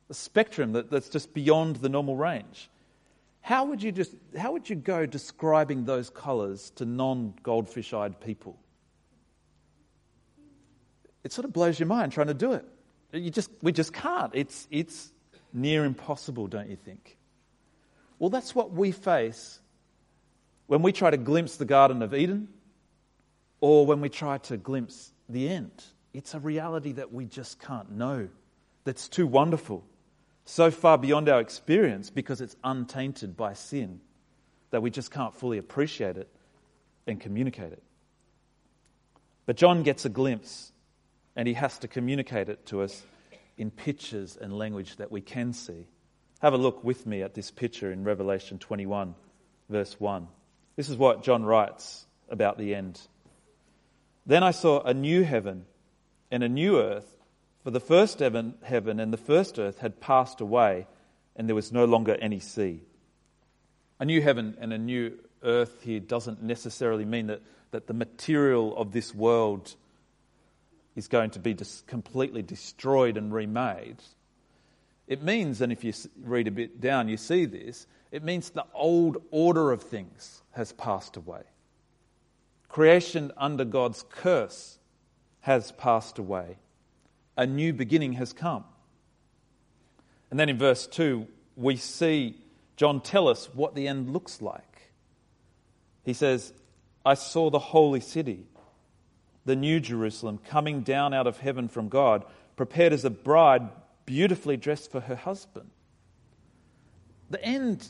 A 0.09 0.15
spectrum 0.15 0.75
that, 0.75 0.89
that's 0.89 1.09
just 1.09 1.35
beyond 1.35 1.77
the 1.77 1.89
normal 1.89 2.15
range. 2.15 2.71
How 3.47 3.67
would 3.67 3.81
you 3.81 3.93
just 3.93 4.13
how 4.37 4.51
would 4.55 4.69
you 4.69 4.75
go 4.75 5.07
describing 5.07 5.85
those 5.85 6.11
colors 6.11 6.71
to 6.71 6.85
non-goldfish 6.85 7.93
eyed 7.93 8.21
people? 8.21 8.59
It 11.23 11.33
sort 11.33 11.45
of 11.45 11.53
blows 11.53 11.79
your 11.79 11.87
mind 11.87 12.11
trying 12.11 12.27
to 12.27 12.35
do 12.35 12.55
it. 12.55 12.65
You 13.13 13.31
just 13.31 13.49
we 13.63 13.71
just 13.71 13.93
can't. 13.93 14.33
It's 14.35 14.67
it's 14.73 15.13
near 15.53 15.85
impossible, 15.85 16.49
don't 16.49 16.69
you 16.69 16.75
think? 16.75 17.19
Well, 18.19 18.31
that's 18.31 18.53
what 18.53 18.73
we 18.73 18.91
face 18.91 19.61
when 20.67 20.83
we 20.83 20.91
try 20.91 21.11
to 21.11 21.17
glimpse 21.17 21.55
the 21.57 21.67
Garden 21.67 22.03
of 22.03 22.15
Eden 22.15 22.49
or 23.61 23.87
when 23.87 24.01
we 24.01 24.09
try 24.09 24.39
to 24.39 24.57
glimpse 24.57 25.13
the 25.29 25.49
end. 25.49 25.85
It's 26.13 26.35
a 26.35 26.41
reality 26.41 26.95
that 26.95 27.13
we 27.13 27.27
just 27.27 27.61
can't 27.61 27.93
know, 27.93 28.29
that's 28.83 29.07
too 29.07 29.29
wonderful, 29.29 29.85
so 30.47 30.71
far 30.71 30.97
beyond 30.97 31.29
our 31.29 31.41
experience 31.41 32.09
because 32.09 32.41
it's 32.41 32.57
untainted 32.65 33.37
by 33.37 33.53
sin 33.53 34.01
that 34.71 34.81
we 34.81 34.91
just 34.91 35.11
can't 35.11 35.35
fully 35.35 35.59
appreciate 35.59 36.17
it 36.17 36.29
and 37.07 37.21
communicate 37.21 37.73
it. 37.73 37.83
But 39.45 39.57
John 39.57 39.83
gets 39.83 40.05
a 40.05 40.09
glimpse 40.09 40.73
and 41.35 41.47
he 41.47 41.55
has 41.55 41.79
to 41.81 41.89
communicate 41.89 42.49
it 42.49 42.65
to 42.67 42.83
us 42.83 43.03
in 43.59 43.71
pictures 43.71 44.39
and 44.41 44.57
language 44.57 44.97
that 44.97 45.11
we 45.11 45.21
can 45.21 45.53
see. 45.53 45.87
Have 46.41 46.53
a 46.53 46.59
look 46.59 46.85
with 46.85 47.07
me 47.07 47.23
at 47.23 47.35
this 47.35 47.51
picture 47.51 47.91
in 47.91 48.05
Revelation 48.05 48.59
21, 48.59 49.15
verse 49.69 49.99
1. 49.99 50.29
This 50.77 50.89
is 50.89 50.97
what 50.97 51.25
John 51.25 51.45
writes 51.45 52.07
about 52.29 52.57
the 52.57 52.75
end. 52.75 53.01
Then 54.27 54.43
I 54.43 54.53
saw 54.53 54.81
a 54.81 54.95
new 54.95 55.25
heaven 55.25 55.65
and 56.31 56.43
a 56.43 56.49
new 56.49 56.79
earth, 56.81 57.16
for 57.67 57.73
the 57.73 57.81
first 57.81 58.21
heaven, 58.21 58.55
and 59.01 59.13
the 59.13 59.17
first 59.17 59.59
earth 59.59 59.79
had 59.79 60.01
passed 60.01 60.41
away, 60.41 60.87
and 61.35 61.49
there 61.49 61.57
was 61.57 61.73
no 61.73 61.85
longer 61.85 62.17
any 62.21 62.39
sea. 62.39 62.81
A 63.99 64.05
new 64.05 64.23
heaven 64.23 64.57
and 64.61 64.73
a 64.73 64.79
new 64.79 65.19
earth 65.43 65.83
here 65.83 65.99
doesn't 65.99 66.41
necessarily 66.41 67.05
mean 67.05 67.27
that, 67.27 67.43
that 67.73 67.89
the 67.89 67.93
material 67.93 68.77
of 68.77 68.93
this 68.93 69.13
world 69.13 69.75
is 70.95 71.09
going 71.09 71.31
to 71.31 71.41
be 71.41 71.55
dis- 71.55 71.83
completely 71.89 72.41
destroyed 72.41 73.17
and 73.17 73.35
remade. 73.35 73.97
It 75.09 75.25
means, 75.25 75.61
and 75.61 75.73
if 75.73 75.83
you 75.83 75.93
read 76.23 76.47
a 76.47 76.53
bit 76.53 76.81
down, 76.81 77.09
you 77.09 77.17
see 77.17 77.47
this, 77.47 77.89
it 78.13 78.23
means 78.23 78.51
the 78.51 78.65
old 78.75 79.17
order 79.33 79.73
of 79.73 79.83
things 79.83 80.41
has 80.53 80.71
passed 80.71 81.17
away. 81.17 81.43
Creation 82.69 83.33
under 83.37 83.65
God's 83.65 84.05
curse 84.09 84.79
has 85.41 85.73
passed 85.73 86.21
away. 86.21 86.59
A 87.37 87.47
new 87.47 87.73
beginning 87.73 88.15
has 88.15 88.33
come. 88.33 88.65
And 90.31 90.41
then 90.41 90.49
in 90.49 90.59
verse 90.59 90.87
2, 90.87 91.27
we 91.57 91.77
see 91.77 92.37
John 92.77 93.01
tell 93.01 93.29
us 93.29 93.49
what 93.55 93.75
the 93.75 93.89
end 93.89 94.13
looks 94.13 94.43
like. 94.43 94.93
He 96.05 96.13
says, 96.13 96.53
I 97.05 97.15
saw 97.15 97.51
the 97.51 97.59
holy 97.59 98.01
city, 98.01 98.47
the 99.45 99.57
new 99.57 99.81
Jerusalem, 99.81 100.39
coming 100.39 100.83
down 100.83 101.15
out 101.15 101.27
of 101.27 101.39
heaven 101.39 101.69
from 101.69 101.89
God, 101.89 102.25
prepared 102.57 102.93
as 102.93 103.05
a 103.05 103.11
bride 103.11 103.69
beautifully 104.07 104.57
dressed 104.57 104.91
for 104.91 105.01
her 105.01 105.17
husband. 105.17 105.71
The 107.31 107.43
end 107.45 107.87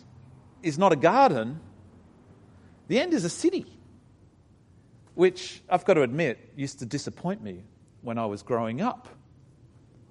is 0.63 0.79
not 0.79 0.93
a 0.93 0.97
garden, 0.97 1.61
the 2.89 3.01
end 3.01 3.13
is 3.15 3.25
a 3.25 3.31
city, 3.31 3.67
which 5.15 5.63
I've 5.69 5.85
got 5.85 5.95
to 5.95 6.03
admit 6.03 6.53
used 6.57 6.79
to 6.81 6.87
disappoint 6.87 7.43
me 7.43 7.65
when 8.03 8.19
I 8.19 8.27
was 8.27 8.43
growing 8.43 8.81
up. 8.81 9.09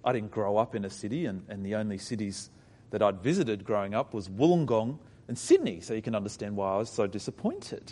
I 0.05 0.13
didn't 0.13 0.29
grow 0.31 0.57
up 0.57 0.75
in 0.75 0.85
a 0.85 0.89
city, 0.89 1.25
and, 1.25 1.43
and 1.49 1.65
the 1.65 1.75
only 1.75 1.97
cities 1.97 2.51
that 2.91 3.01
I'd 3.01 3.21
visited 3.21 3.65
growing 3.65 3.95
up 3.95 4.13
was 4.13 4.29
Wollongong 4.29 4.99
and 5.27 5.37
Sydney, 5.37 5.81
so 5.81 5.95
you 5.95 6.03
can 6.03 6.13
understand 6.13 6.55
why 6.55 6.75
I 6.75 6.77
was 6.77 6.91
so 6.91 7.07
disappointed. 7.07 7.91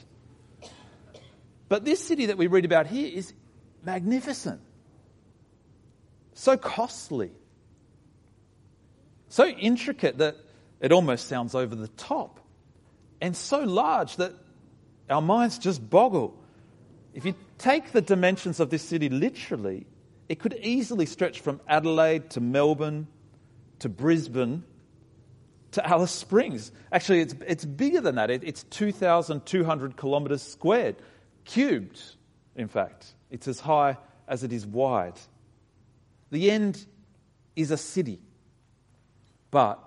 But 1.67 1.85
this 1.85 2.03
city 2.03 2.27
that 2.27 2.37
we 2.37 2.45
read 2.45 2.65
about 2.65 2.85
here 2.85 3.11
is 3.11 3.33
magnificent, 3.83 4.61
so 6.35 6.55
costly, 6.55 7.31
so 9.29 9.47
intricate 9.47 10.19
that 10.19 10.37
it 10.79 10.91
almost 10.91 11.27
sounds 11.27 11.55
over 11.55 11.73
the 11.73 11.87
top, 11.87 12.39
and 13.19 13.35
so 13.35 13.61
large 13.63 14.17
that 14.17 14.33
our 15.09 15.21
minds 15.21 15.57
just 15.57 15.89
boggle. 15.89 16.39
If 17.15 17.25
you 17.25 17.33
take 17.57 17.91
the 17.91 18.01
dimensions 18.01 18.59
of 18.59 18.69
this 18.69 18.83
city 18.83 19.09
literally, 19.09 19.87
it 20.29 20.39
could 20.39 20.57
easily 20.61 21.05
stretch 21.05 21.39
from 21.41 21.59
Adelaide 21.67 22.29
to 22.31 22.41
Melbourne 22.41 23.07
to 23.79 23.89
Brisbane 23.89 24.63
to 25.71 25.85
Alice 25.87 26.11
Springs. 26.11 26.71
Actually, 26.91 27.21
it's, 27.21 27.35
it's 27.45 27.65
bigger 27.65 27.99
than 27.99 28.15
that. 28.15 28.29
It, 28.29 28.43
it's 28.43 28.63
2,200 28.63 29.97
kilometres 29.97 30.41
squared, 30.41 30.95
cubed, 31.45 31.99
in 32.55 32.67
fact. 32.67 33.13
It's 33.29 33.47
as 33.47 33.59
high 33.59 33.97
as 34.27 34.43
it 34.43 34.53
is 34.53 34.65
wide. 34.65 35.19
The 36.31 36.49
end 36.49 36.85
is 37.55 37.71
a 37.71 37.77
city, 37.77 38.19
but 39.51 39.79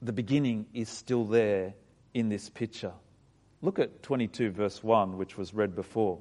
the 0.00 0.12
beginning 0.12 0.66
is 0.72 0.88
still 0.88 1.24
there 1.24 1.74
in 2.12 2.28
this 2.28 2.48
picture. 2.48 2.92
Look 3.62 3.78
at 3.78 4.02
22, 4.02 4.50
verse 4.50 4.82
1, 4.82 5.16
which 5.16 5.36
was 5.36 5.54
read 5.54 5.74
before. 5.74 6.20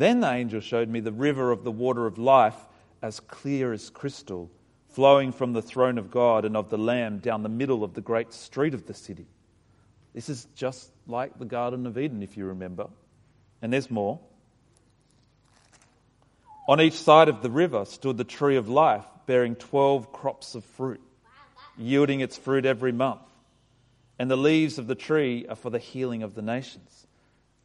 Then 0.00 0.20
the 0.20 0.32
angel 0.32 0.60
showed 0.60 0.88
me 0.88 1.00
the 1.00 1.12
river 1.12 1.50
of 1.50 1.62
the 1.62 1.70
water 1.70 2.06
of 2.06 2.16
life, 2.16 2.56
as 3.02 3.20
clear 3.20 3.74
as 3.74 3.90
crystal, 3.90 4.50
flowing 4.88 5.30
from 5.30 5.52
the 5.52 5.60
throne 5.60 5.98
of 5.98 6.10
God 6.10 6.46
and 6.46 6.56
of 6.56 6.70
the 6.70 6.78
Lamb 6.78 7.18
down 7.18 7.42
the 7.42 7.50
middle 7.50 7.84
of 7.84 7.92
the 7.92 8.00
great 8.00 8.32
street 8.32 8.72
of 8.72 8.86
the 8.86 8.94
city. 8.94 9.26
This 10.14 10.30
is 10.30 10.46
just 10.56 10.90
like 11.06 11.38
the 11.38 11.44
Garden 11.44 11.86
of 11.86 11.98
Eden, 11.98 12.22
if 12.22 12.38
you 12.38 12.46
remember. 12.46 12.88
And 13.60 13.74
there's 13.74 13.90
more. 13.90 14.18
On 16.66 16.80
each 16.80 16.94
side 16.94 17.28
of 17.28 17.42
the 17.42 17.50
river 17.50 17.84
stood 17.84 18.16
the 18.16 18.24
tree 18.24 18.56
of 18.56 18.70
life, 18.70 19.04
bearing 19.26 19.54
12 19.54 20.14
crops 20.14 20.54
of 20.54 20.64
fruit, 20.64 21.02
yielding 21.76 22.20
its 22.20 22.38
fruit 22.38 22.64
every 22.64 22.92
month 22.92 23.20
and 24.18 24.30
the 24.30 24.36
leaves 24.36 24.78
of 24.78 24.86
the 24.86 24.94
tree 24.94 25.46
are 25.48 25.56
for 25.56 25.70
the 25.70 25.78
healing 25.78 26.22
of 26.22 26.34
the 26.34 26.42
nations. 26.42 27.06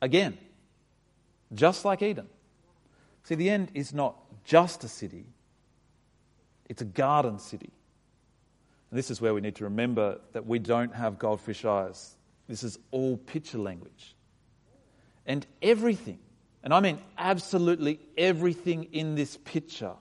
Again, 0.02 0.38
just 1.54 1.86
like 1.86 2.02
Eden. 2.02 2.28
See, 3.24 3.36
the 3.36 3.50
end 3.50 3.72
is 3.74 3.94
not 3.94 4.16
just 4.44 4.84
a 4.84 4.88
city, 4.88 5.26
it's 6.70 6.82
a 6.82 6.86
garden 6.86 7.40
city. 7.40 7.72
And 8.92 8.98
this 8.98 9.10
is 9.12 9.20
where 9.20 9.34
we 9.34 9.42
need 9.42 9.56
to 9.56 9.66
remember 9.66 10.20
that 10.34 10.46
we 10.46 10.60
don't 10.60 10.94
have 10.94 11.20
goldfish 11.20 11.66
eyes. 11.66 12.16
This 12.48 12.64
is 12.64 12.78
all 12.92 13.18
picture 13.18 13.58
language. 13.58 14.16
And 15.26 15.46
everything, 15.62 16.20
and 16.64 16.74
I 16.74 16.80
mean 16.80 17.00
absolutely 17.18 18.00
everything 18.18 18.86
in 18.94 19.16
this 19.16 19.38
picture, 19.38 19.94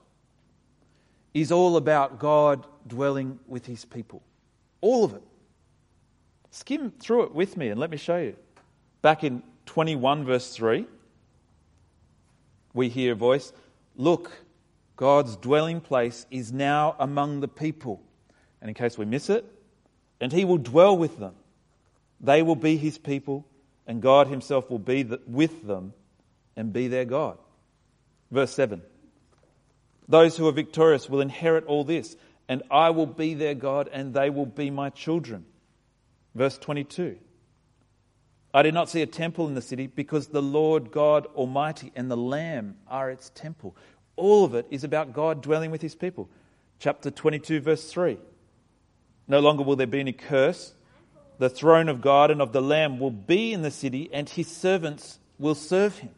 is 1.33 1.51
all 1.51 1.77
about 1.77 2.19
God 2.19 2.65
dwelling 2.87 3.39
with 3.47 3.65
his 3.65 3.83
people. 3.83 4.21
All 4.81 5.03
of 5.03 5.13
it. 5.13 5.23
Skim 6.51 6.91
through 6.91 7.23
it 7.23 7.35
with 7.35 7.57
me 7.57 7.69
and 7.69 7.79
let 7.79 7.89
me 7.89 7.97
show 7.97 8.17
you. 8.17 8.35
Back 9.01 9.23
in 9.23 9.43
21, 9.65 10.23
verse 10.23 10.55
3, 10.55 10.85
we 12.75 12.89
hear 12.89 13.13
a 13.13 13.15
voice 13.15 13.51
Look, 13.95 14.31
God's 14.97 15.35
dwelling 15.37 15.81
place 15.81 16.25
is 16.29 16.51
now 16.51 16.95
among 16.99 17.39
the 17.39 17.47
people. 17.47 18.01
And 18.61 18.69
in 18.69 18.75
case 18.75 18.97
we 18.97 19.05
miss 19.05 19.29
it, 19.29 19.45
and 20.19 20.31
he 20.31 20.45
will 20.45 20.57
dwell 20.57 20.97
with 20.97 21.17
them. 21.17 21.33
They 22.19 22.41
will 22.41 22.55
be 22.55 22.77
his 22.77 22.97
people, 22.97 23.45
and 23.87 24.01
God 24.01 24.27
Himself 24.27 24.69
will 24.69 24.79
be 24.79 25.03
with 25.27 25.65
them 25.65 25.93
and 26.55 26.73
be 26.73 26.87
their 26.87 27.05
God. 27.05 27.37
Verse 28.31 28.51
7 28.51 28.81
Those 30.07 30.37
who 30.37 30.47
are 30.47 30.51
victorious 30.51 31.09
will 31.09 31.21
inherit 31.21 31.65
all 31.65 31.83
this, 31.83 32.15
and 32.47 32.63
I 32.71 32.89
will 32.91 33.05
be 33.05 33.33
their 33.33 33.55
God, 33.55 33.89
and 33.91 34.13
they 34.13 34.29
will 34.29 34.45
be 34.45 34.69
my 34.69 34.89
children. 34.89 35.45
Verse 36.33 36.57
22 36.57 37.17
I 38.55 38.61
did 38.61 38.73
not 38.73 38.89
see 38.89 39.01
a 39.01 39.05
temple 39.05 39.49
in 39.49 39.53
the 39.53 39.61
city 39.61 39.87
because 39.87 40.27
the 40.27 40.41
Lord 40.41 40.89
God 40.89 41.25
Almighty 41.35 41.91
and 41.93 42.09
the 42.09 42.15
Lamb 42.15 42.77
are 42.87 43.11
its 43.11 43.29
temple. 43.35 43.75
All 44.15 44.45
of 44.45 44.55
it 44.55 44.65
is 44.71 44.85
about 44.85 45.11
God 45.11 45.41
dwelling 45.41 45.71
with 45.71 45.81
his 45.81 45.93
people. 45.93 46.29
Chapter 46.79 47.11
22, 47.11 47.59
verse 47.59 47.91
3. 47.91 48.17
No 49.27 49.41
longer 49.41 49.61
will 49.61 49.75
there 49.75 49.87
be 49.87 49.99
any 49.99 50.13
curse. 50.13 50.73
The 51.37 51.49
throne 51.49 51.89
of 51.89 51.99
God 51.99 52.31
and 52.31 52.41
of 52.41 52.53
the 52.53 52.61
Lamb 52.61 52.97
will 52.97 53.11
be 53.11 53.51
in 53.51 53.61
the 53.61 53.71
city, 53.71 54.09
and 54.13 54.29
his 54.29 54.47
servants 54.47 55.19
will 55.37 55.55
serve 55.55 55.97
him. 55.97 56.11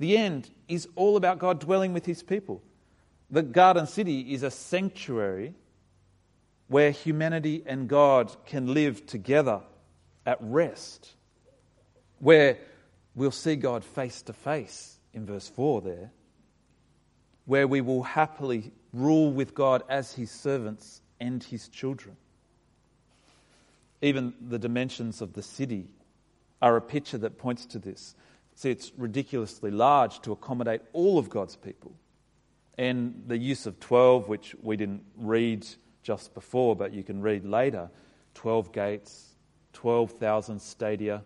The 0.00 0.18
end 0.18 0.50
is 0.68 0.86
all 0.96 1.16
about 1.16 1.38
God 1.38 1.60
dwelling 1.60 1.94
with 1.94 2.04
his 2.04 2.22
people. 2.22 2.62
The 3.30 3.42
garden 3.42 3.86
city 3.86 4.34
is 4.34 4.42
a 4.42 4.50
sanctuary 4.50 5.54
where 6.68 6.90
humanity 6.90 7.62
and 7.64 7.88
God 7.88 8.36
can 8.44 8.74
live 8.74 9.06
together 9.06 9.62
at 10.26 10.36
rest, 10.40 11.14
where 12.22 12.56
we'll 13.16 13.32
see 13.32 13.56
God 13.56 13.84
face 13.84 14.22
to 14.22 14.32
face 14.32 14.96
in 15.12 15.26
verse 15.26 15.48
4 15.48 15.80
there, 15.80 16.12
where 17.46 17.66
we 17.66 17.80
will 17.80 18.04
happily 18.04 18.70
rule 18.92 19.32
with 19.32 19.56
God 19.56 19.82
as 19.88 20.12
his 20.12 20.30
servants 20.30 21.02
and 21.18 21.42
his 21.42 21.66
children. 21.66 22.16
Even 24.02 24.34
the 24.40 24.60
dimensions 24.60 25.20
of 25.20 25.32
the 25.32 25.42
city 25.42 25.88
are 26.60 26.76
a 26.76 26.80
picture 26.80 27.18
that 27.18 27.38
points 27.38 27.66
to 27.66 27.80
this. 27.80 28.14
See, 28.54 28.70
it's 28.70 28.92
ridiculously 28.96 29.72
large 29.72 30.20
to 30.20 30.30
accommodate 30.30 30.82
all 30.92 31.18
of 31.18 31.28
God's 31.28 31.56
people. 31.56 31.92
And 32.78 33.24
the 33.26 33.36
use 33.36 33.66
of 33.66 33.80
12, 33.80 34.28
which 34.28 34.54
we 34.62 34.76
didn't 34.76 35.02
read 35.16 35.66
just 36.04 36.34
before, 36.34 36.76
but 36.76 36.92
you 36.92 37.02
can 37.02 37.20
read 37.20 37.44
later 37.44 37.90
12 38.34 38.72
gates, 38.72 39.34
12,000 39.72 40.62
stadia, 40.62 41.24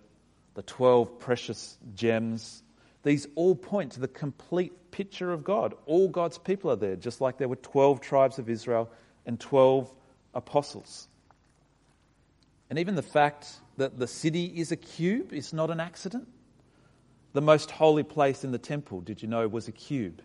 the 0.57 0.63
12 0.63 1.19
precious 1.19 1.77
gems. 1.95 2.63
These 3.03 3.29
all 3.37 3.55
point 3.55 3.93
to 3.93 4.01
the 4.01 4.09
complete 4.09 4.91
picture 4.91 5.31
of 5.31 5.45
God. 5.45 5.75
All 5.85 6.09
God's 6.09 6.39
people 6.39 6.71
are 6.71 6.77
there, 6.77 6.97
just 6.97 7.21
like 7.21 7.37
there 7.37 7.47
were 7.47 7.57
12 7.57 8.01
tribes 8.01 8.39
of 8.39 8.49
Israel 8.49 8.91
and 9.27 9.39
12 9.39 9.89
apostles. 10.35 11.09
And 12.71 12.79
even 12.79 12.95
the 12.95 13.03
fact 13.03 13.49
that 13.77 13.99
the 13.99 14.07
city 14.07 14.47
is 14.47 14.73
a 14.73 14.77
cube 14.77 15.35
is 15.35 15.53
not 15.53 15.71
an 15.71 15.79
accident. 15.79 16.27
The 17.35 17.43
most 17.43 17.71
holy 17.71 18.03
place 18.03 18.43
in 18.43 18.51
the 18.51 18.59
temple, 18.59 19.03
did 19.03 19.21
you 19.21 19.29
know, 19.29 19.47
was 19.47 19.69
a 19.69 19.73
cube. 19.73 20.23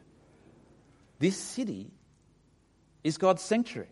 This 1.20 1.36
city 1.36 1.92
is 3.04 3.18
God's 3.18 3.44
sanctuary. 3.44 3.90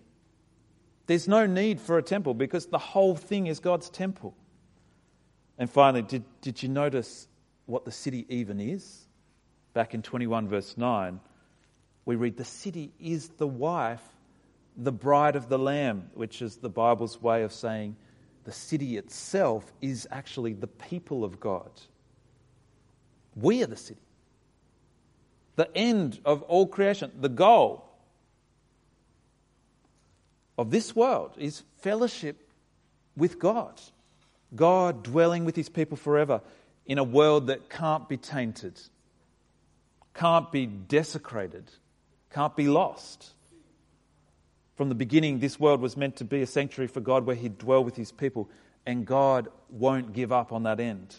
There's 1.06 1.28
no 1.28 1.46
need 1.46 1.82
for 1.82 1.98
a 1.98 2.04
temple 2.04 2.34
because 2.34 2.68
the 2.68 2.78
whole 2.78 3.18
thing 3.18 3.48
is 3.48 3.60
God's 3.60 3.90
temple. 3.90 4.36
And 5.60 5.70
finally, 5.70 6.02
did, 6.02 6.24
did 6.40 6.64
you 6.64 6.70
notice 6.70 7.28
what 7.66 7.84
the 7.84 7.92
city 7.92 8.26
even 8.30 8.62
is? 8.62 9.06
Back 9.74 9.94
in 9.94 10.02
21, 10.02 10.48
verse 10.48 10.78
9, 10.78 11.20
we 12.06 12.16
read, 12.16 12.38
The 12.38 12.46
city 12.46 12.94
is 12.98 13.28
the 13.28 13.46
wife, 13.48 14.02
the 14.78 14.94
bride 14.94 15.36
of 15.36 15.50
the 15.50 15.60
Lamb, 15.60 16.10
which 16.14 16.42
is 16.42 16.56
the 16.56 16.70
Bible's 16.70 17.22
way 17.22 17.44
of 17.44 17.52
saying 17.52 17.98
the 18.46 18.54
city 18.54 18.98
itself 18.98 19.72
is 19.82 20.08
actually 20.10 20.54
the 20.54 20.68
people 20.68 21.26
of 21.26 21.42
God. 21.42 21.70
We 23.36 23.62
are 23.62 23.68
the 23.68 23.76
city. 23.76 24.00
The 25.58 25.70
end 25.76 26.22
of 26.24 26.42
all 26.44 26.68
creation, 26.68 27.12
the 27.20 27.30
goal 27.30 27.86
of 30.58 30.72
this 30.72 30.96
world 30.96 31.34
is 31.38 31.64
fellowship 31.82 32.50
with 33.18 33.40
God. 33.40 33.80
God 34.56 35.04
dwelling 35.04 35.46
with 35.46 35.56
his 35.56 35.70
people 35.70 35.98
forever 35.98 36.42
in 36.86 36.98
a 36.98 37.04
world 37.04 37.48
that 37.48 37.70
can't 37.70 38.10
be 38.10 38.18
tainted, 38.18 38.80
can't 40.14 40.52
be 40.52 40.66
desecrated, 40.66 41.72
can't 42.32 42.56
be 42.56 42.68
lost. 42.68 43.34
From 44.76 44.90
the 44.90 44.96
beginning, 44.96 45.40
this 45.40 45.60
world 45.60 45.82
was 45.82 45.98
meant 45.98 46.16
to 46.18 46.26
be 46.26 46.42
a 46.42 46.48
sanctuary 46.48 46.88
for 46.88 47.02
God 47.02 47.26
where 47.26 47.36
he'd 47.36 47.58
dwell 47.58 47.84
with 47.84 47.96
his 47.96 48.12
people, 48.12 48.50
and 48.86 49.06
God 49.06 49.50
won't 49.70 50.14
give 50.14 50.32
up 50.32 50.52
on 50.52 50.64
that 50.64 50.80
end. 50.80 51.16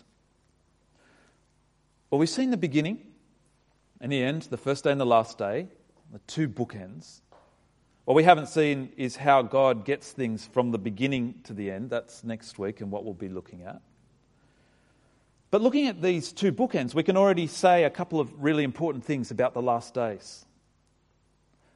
Well, 2.10 2.18
we've 2.18 2.28
seen 2.28 2.50
the 2.50 2.56
beginning 2.56 2.98
and 4.00 4.10
the 4.10 4.22
end, 4.22 4.42
the 4.42 4.56
first 4.56 4.84
day 4.84 4.90
and 4.90 5.00
the 5.00 5.06
last 5.06 5.38
day, 5.38 5.68
the 6.10 6.18
two 6.26 6.48
bookends. 6.48 7.20
What 8.10 8.16
we 8.16 8.24
haven't 8.24 8.48
seen 8.48 8.90
is 8.96 9.14
how 9.14 9.42
God 9.42 9.84
gets 9.84 10.10
things 10.10 10.44
from 10.44 10.72
the 10.72 10.78
beginning 10.78 11.36
to 11.44 11.54
the 11.54 11.70
end. 11.70 11.90
That's 11.90 12.24
next 12.24 12.58
week 12.58 12.80
and 12.80 12.90
what 12.90 13.04
we'll 13.04 13.14
be 13.14 13.28
looking 13.28 13.62
at. 13.62 13.80
But 15.52 15.60
looking 15.60 15.86
at 15.86 16.02
these 16.02 16.32
two 16.32 16.50
bookends, 16.50 16.92
we 16.92 17.04
can 17.04 17.16
already 17.16 17.46
say 17.46 17.84
a 17.84 17.88
couple 17.88 18.18
of 18.18 18.42
really 18.42 18.64
important 18.64 19.04
things 19.04 19.30
about 19.30 19.54
the 19.54 19.62
last 19.62 19.94
days. 19.94 20.44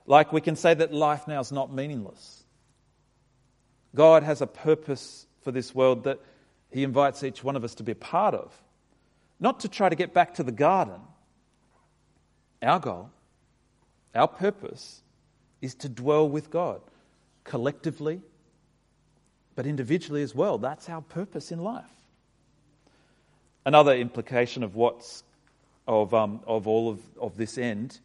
Like 0.06 0.32
we 0.32 0.40
can 0.40 0.56
say 0.56 0.74
that 0.74 0.92
life 0.92 1.28
now 1.28 1.38
is 1.38 1.52
not 1.52 1.72
meaningless. 1.72 2.42
God 3.94 4.24
has 4.24 4.42
a 4.42 4.48
purpose 4.48 5.28
for 5.42 5.52
this 5.52 5.72
world 5.72 6.02
that 6.02 6.18
He 6.68 6.82
invites 6.82 7.22
each 7.22 7.44
one 7.44 7.54
of 7.54 7.62
us 7.62 7.76
to 7.76 7.84
be 7.84 7.92
a 7.92 7.94
part 7.94 8.34
of. 8.34 8.52
Not 9.38 9.60
to 9.60 9.68
try 9.68 9.88
to 9.88 9.94
get 9.94 10.12
back 10.12 10.34
to 10.34 10.42
the 10.42 10.50
garden. 10.50 11.00
Our 12.60 12.80
goal, 12.80 13.10
our 14.16 14.26
purpose, 14.26 15.03
is 15.64 15.74
to 15.74 15.88
dwell 15.88 16.28
with 16.28 16.50
God 16.50 16.80
collectively, 17.42 18.20
but 19.56 19.66
individually 19.66 20.22
as 20.22 20.34
well. 20.34 20.58
That's 20.58 20.88
our 20.90 21.00
purpose 21.00 21.50
in 21.50 21.58
life. 21.64 21.90
Another 23.64 23.94
implication 23.94 24.62
of 24.62 24.74
what's 24.74 25.24
of, 25.86 26.12
um, 26.14 26.40
of 26.46 26.66
all 26.66 26.90
of, 26.90 27.00
of 27.20 27.36
this 27.36 27.58
end 27.58 27.98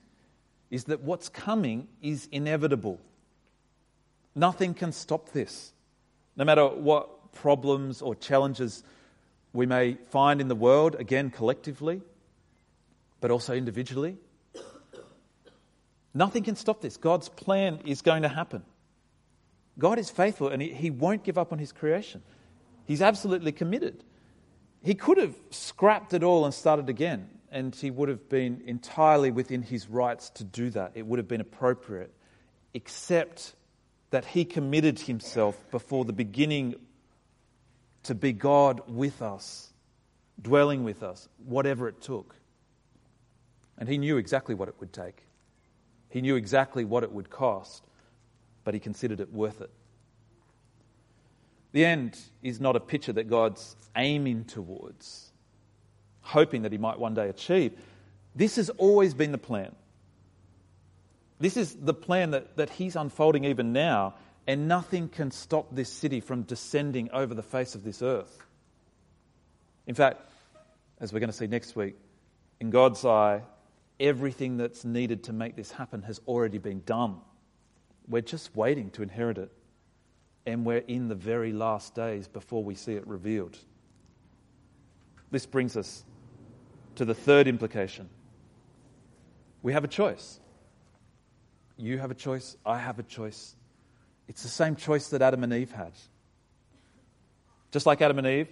is 0.72 0.86
that 0.86 1.02
what's 1.02 1.30
coming 1.30 1.88
is 2.02 2.28
inevitable. 2.32 3.00
Nothing 4.36 4.74
can 4.74 4.92
stop 4.92 5.32
this. 5.32 5.74
No 6.36 6.46
matter 6.46 6.66
what 6.68 7.34
problems 7.34 8.02
or 8.02 8.16
challenges 8.16 8.84
we 9.52 9.66
may 9.66 9.96
find 10.10 10.40
in 10.40 10.48
the 10.48 10.56
world, 10.56 10.96
again, 10.96 11.30
collectively, 11.30 12.02
but 13.20 13.32
also 13.32 13.54
individually. 13.54 14.18
Nothing 16.20 16.44
can 16.44 16.58
stop 16.58 16.82
this. 16.82 16.98
God's 16.98 17.30
plan 17.30 17.80
is 17.86 18.02
going 18.02 18.24
to 18.24 18.28
happen. 18.28 18.64
God 19.78 19.98
is 19.98 20.10
faithful 20.10 20.50
and 20.50 20.62
he, 20.62 20.90
won't 20.90 21.24
give 21.24 21.38
up 21.38 21.54
on 21.54 21.60
his 21.60 21.72
creation. 21.72 22.22
He's 22.86 23.02
absolutely 23.02 23.54
committed. 23.54 24.04
He 24.84 24.96
could 24.96 25.18
have 25.18 25.34
scrapped 25.50 26.14
it 26.14 26.22
all 26.22 26.44
and 26.44 26.54
started 26.54 26.90
again, 26.90 27.30
and 27.54 27.74
he 27.74 27.90
would 27.90 28.10
have 28.10 28.28
been 28.28 28.64
entirely 28.66 29.32
within 29.32 29.62
his 29.62 29.88
rights 29.88 30.30
to 30.32 30.44
do 30.44 30.70
that. 30.72 30.92
It 30.96 31.06
would 31.06 31.20
have 31.20 31.30
been 31.30 31.40
appropriate, 31.40 32.14
except 32.74 33.54
that 34.10 34.26
he 34.26 34.44
committed 34.44 35.00
himself 35.00 35.58
before 35.72 36.04
the 36.04 36.12
beginning 36.12 36.76
to 38.04 38.14
be 38.14 38.34
God 38.34 38.82
with 38.90 39.22
us, 39.22 39.72
dwelling 40.42 40.84
with 40.84 41.02
us, 41.02 41.30
whatever 41.46 41.88
it 41.88 42.02
took. 42.02 42.36
And 43.78 43.88
he 43.88 43.98
knew 43.98 44.18
exactly 44.18 44.54
what 44.54 44.68
it 44.68 44.76
would 44.82 44.92
take. 44.92 45.24
He 46.10 46.22
knew 46.22 46.36
exactly 46.36 46.86
what 46.86 47.04
it 47.04 47.12
would 47.12 47.30
cost, 47.30 47.84
but 48.64 48.74
he 48.74 48.80
considered 48.80 49.20
it 49.20 49.32
worth 49.32 49.62
it. 49.62 49.70
The 51.72 51.86
end 51.86 52.18
is 52.42 52.60
not 52.60 52.76
a 52.76 52.80
picture 52.80 53.14
that 53.14 53.30
God's 53.30 53.76
aiming 53.96 54.46
towards, 54.46 55.32
hoping 56.22 56.64
that 56.64 56.72
he 56.72 56.78
might 56.78 57.00
one 57.00 57.14
day 57.14 57.30
achieve. 57.30 57.74
This 58.36 58.56
has 58.56 58.70
always 58.72 59.14
been 59.14 59.32
the 59.32 59.38
plan. 59.38 59.76
This 61.40 61.58
is 61.58 61.76
the 61.76 61.94
plan 61.94 62.32
that, 62.32 62.58
that 62.58 62.70
he's 62.72 62.96
unfolding 62.96 63.46
even 63.46 63.72
now, 63.72 64.16
and 64.48 64.68
nothing 64.68 65.10
can 65.10 65.32
stop 65.32 65.68
this 65.72 65.92
city 65.92 66.20
from 66.20 66.42
descending 66.42 67.12
over 67.12 67.34
the 67.34 67.44
face 67.44 67.76
of 67.76 67.84
this 67.84 68.02
earth. 68.02 68.36
In 69.86 69.96
fact, 69.96 70.22
as 71.00 71.14
we're 71.14 71.20
going 71.20 71.32
to 71.32 71.38
see 71.38 71.48
next 71.48 71.76
week, 71.76 71.96
in 72.60 72.72
God's 72.72 73.06
eye, 73.06 73.42
everything 74.00 74.58
that's 74.58 74.86
needed 74.86 75.26
to 75.26 75.34
make 75.34 75.56
this 75.56 75.72
happen 75.72 76.04
has 76.04 76.20
already 76.28 76.58
been 76.58 76.82
done. 76.86 77.18
We're 78.08 78.22
just 78.22 78.56
waiting 78.56 78.90
to 78.92 79.04
inherit 79.04 79.38
it. 79.38 79.52
And 80.46 80.66
we're 80.66 80.78
in 80.78 81.10
the 81.10 81.16
very 81.16 81.52
last 81.52 81.94
days 81.94 82.28
before 82.28 82.64
we 82.64 82.74
see 82.74 82.94
it 82.94 83.06
revealed. 83.06 83.58
This 85.32 85.46
brings 85.46 85.78
us 85.78 86.04
to 86.96 87.06
the 87.06 87.14
third 87.14 87.48
implication. 87.48 88.10
We 89.62 89.74
have 89.74 89.84
a 89.84 89.88
choice. 89.88 90.40
You 91.78 92.00
have 92.00 92.10
a 92.10 92.16
choice. 92.16 92.58
I 92.66 92.80
have 92.80 92.98
a 93.00 93.04
choice. 93.04 93.56
It's 94.28 94.44
the 94.44 94.50
same 94.50 94.76
choice 94.76 95.10
that 95.10 95.22
Adam 95.22 95.44
and 95.44 95.54
Eve 95.54 95.72
had. 95.72 95.92
Just 97.72 97.86
like 97.86 98.02
Adam 98.02 98.18
and 98.18 98.28
Eve, 98.28 98.48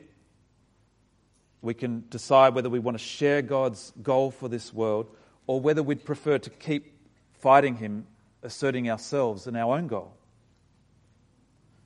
We 1.61 1.73
can 1.73 2.03
decide 2.09 2.53
whether 2.53 2.69
we 2.69 2.79
want 2.79 2.97
to 2.97 3.03
share 3.03 3.41
God's 3.41 3.91
goal 4.01 4.31
for 4.31 4.47
this 4.47 4.73
world 4.73 5.07
or 5.47 5.61
whether 5.61 5.81
we'd 5.81 6.03
prefer 6.03 6.37
to 6.37 6.49
keep 6.49 6.93
fighting 7.39 7.77
Him, 7.77 8.05
asserting 8.43 8.89
ourselves 8.89 9.47
and 9.47 9.57
our 9.57 9.77
own 9.77 9.87
goal. 9.87 10.13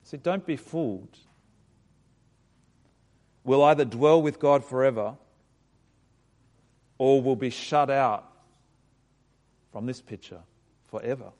See, 0.04 0.17
don't 0.17 0.45
be 0.45 0.58
fooled. 0.58 1.17
We'll 3.43 3.63
either 3.63 3.86
dwell 3.86 4.21
with 4.21 4.39
God 4.39 4.65
forever 4.65 5.15
or 6.97 7.21
we'll 7.21 7.36
be 7.36 7.50
shut 7.50 7.89
out 7.89 8.30
from 9.71 9.86
this 9.86 10.02
picture 10.02 10.41
forever. 10.89 11.32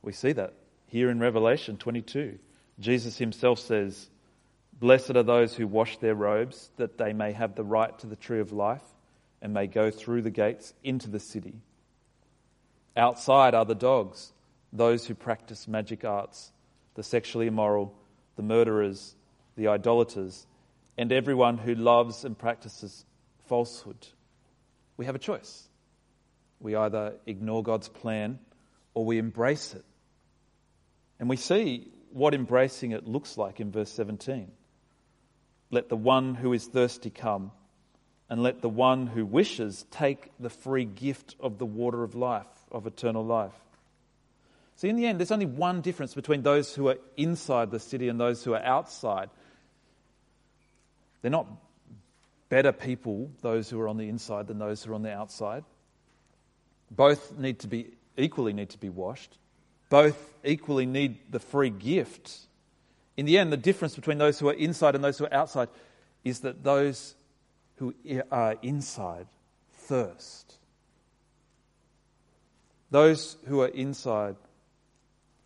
We 0.00 0.12
see 0.12 0.32
that 0.32 0.54
here 0.86 1.10
in 1.10 1.20
Revelation 1.20 1.76
22. 1.76 2.38
Jesus 2.80 3.18
himself 3.18 3.58
says, 3.58 4.08
Blessed 4.72 5.10
are 5.10 5.22
those 5.22 5.54
who 5.54 5.66
wash 5.68 5.98
their 5.98 6.14
robes, 6.14 6.70
that 6.76 6.98
they 6.98 7.12
may 7.12 7.32
have 7.32 7.54
the 7.54 7.62
right 7.62 7.96
to 8.00 8.06
the 8.06 8.16
tree 8.16 8.40
of 8.40 8.52
life 8.52 8.82
and 9.42 9.52
may 9.52 9.66
go 9.66 9.90
through 9.90 10.22
the 10.22 10.30
gates 10.30 10.72
into 10.82 11.10
the 11.10 11.20
city. 11.20 11.54
Outside 12.96 13.54
are 13.54 13.64
the 13.64 13.74
dogs, 13.74 14.32
those 14.72 15.06
who 15.06 15.14
practice 15.14 15.68
magic 15.68 16.04
arts, 16.04 16.52
the 16.94 17.02
sexually 17.02 17.48
immoral, 17.48 17.92
the 18.36 18.42
murderers, 18.42 19.14
the 19.56 19.68
idolaters, 19.68 20.46
and 20.96 21.12
everyone 21.12 21.58
who 21.58 21.74
loves 21.74 22.24
and 22.24 22.38
practices 22.38 23.04
falsehood. 23.46 24.06
We 24.96 25.06
have 25.06 25.14
a 25.14 25.18
choice. 25.18 25.68
We 26.60 26.76
either 26.76 27.14
ignore 27.26 27.62
God's 27.62 27.88
plan 27.88 28.38
or 28.94 29.04
we 29.04 29.18
embrace 29.18 29.74
it. 29.74 29.84
And 31.18 31.28
we 31.28 31.36
see 31.36 31.88
what 32.12 32.34
embracing 32.34 32.92
it 32.92 33.06
looks 33.06 33.36
like 33.36 33.58
in 33.58 33.72
verse 33.72 33.90
17. 33.90 34.50
Let 35.70 35.88
the 35.88 35.96
one 35.96 36.34
who 36.34 36.52
is 36.52 36.66
thirsty 36.66 37.10
come, 37.10 37.50
and 38.32 38.42
let 38.42 38.62
the 38.62 38.68
one 38.68 39.08
who 39.08 39.26
wishes 39.26 39.84
take 39.90 40.32
the 40.40 40.48
free 40.48 40.86
gift 40.86 41.36
of 41.38 41.58
the 41.58 41.66
water 41.66 42.02
of 42.02 42.14
life, 42.14 42.46
of 42.70 42.86
eternal 42.86 43.22
life. 43.22 43.52
See, 44.76 44.88
in 44.88 44.96
the 44.96 45.04
end, 45.04 45.20
there's 45.20 45.30
only 45.30 45.44
one 45.44 45.82
difference 45.82 46.14
between 46.14 46.42
those 46.42 46.74
who 46.74 46.88
are 46.88 46.96
inside 47.18 47.70
the 47.70 47.78
city 47.78 48.08
and 48.08 48.18
those 48.18 48.42
who 48.42 48.54
are 48.54 48.62
outside. 48.62 49.28
They're 51.20 51.30
not 51.30 51.46
better 52.48 52.72
people, 52.72 53.30
those 53.42 53.68
who 53.68 53.78
are 53.82 53.88
on 53.88 53.98
the 53.98 54.08
inside, 54.08 54.46
than 54.46 54.58
those 54.58 54.82
who 54.82 54.92
are 54.92 54.94
on 54.94 55.02
the 55.02 55.12
outside. 55.12 55.64
Both 56.90 57.38
need 57.38 57.58
to 57.58 57.68
be 57.68 57.90
equally 58.16 58.54
need 58.54 58.70
to 58.70 58.78
be 58.78 58.88
washed. 58.88 59.36
Both 59.90 60.32
equally 60.42 60.86
need 60.86 61.18
the 61.30 61.38
free 61.38 61.68
gift 61.68 62.46
in 63.16 63.26
the 63.26 63.38
end, 63.38 63.52
the 63.52 63.58
difference 63.58 63.94
between 63.94 64.18
those 64.18 64.38
who 64.38 64.48
are 64.48 64.54
inside 64.54 64.94
and 64.94 65.04
those 65.04 65.18
who 65.18 65.26
are 65.26 65.34
outside 65.34 65.68
is 66.24 66.40
that 66.40 66.64
those 66.64 67.14
who 67.76 67.94
uh, 68.10 68.22
are 68.30 68.56
inside 68.62 69.26
thirst. 69.72 70.58
Those 72.90 73.36
who 73.46 73.62
are 73.62 73.68
inside 73.68 74.36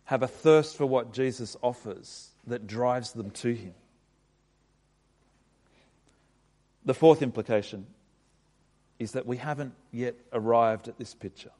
have 0.05 0.23
a 0.23 0.27
thirst 0.27 0.77
for 0.77 0.85
what 0.85 1.13
Jesus 1.13 1.57
offers 1.61 2.29
that 2.45 2.67
drives 2.67 3.11
them 3.11 3.31
to 3.31 3.53
Him. 3.53 3.73
The 6.85 6.93
fourth 6.93 7.21
implication 7.21 7.85
is 8.99 9.11
that 9.11 9.25
we 9.25 9.37
haven't 9.37 9.73
yet 9.91 10.15
arrived 10.31 10.87
at 10.87 10.97
this 10.97 11.13
picture. 11.13 11.51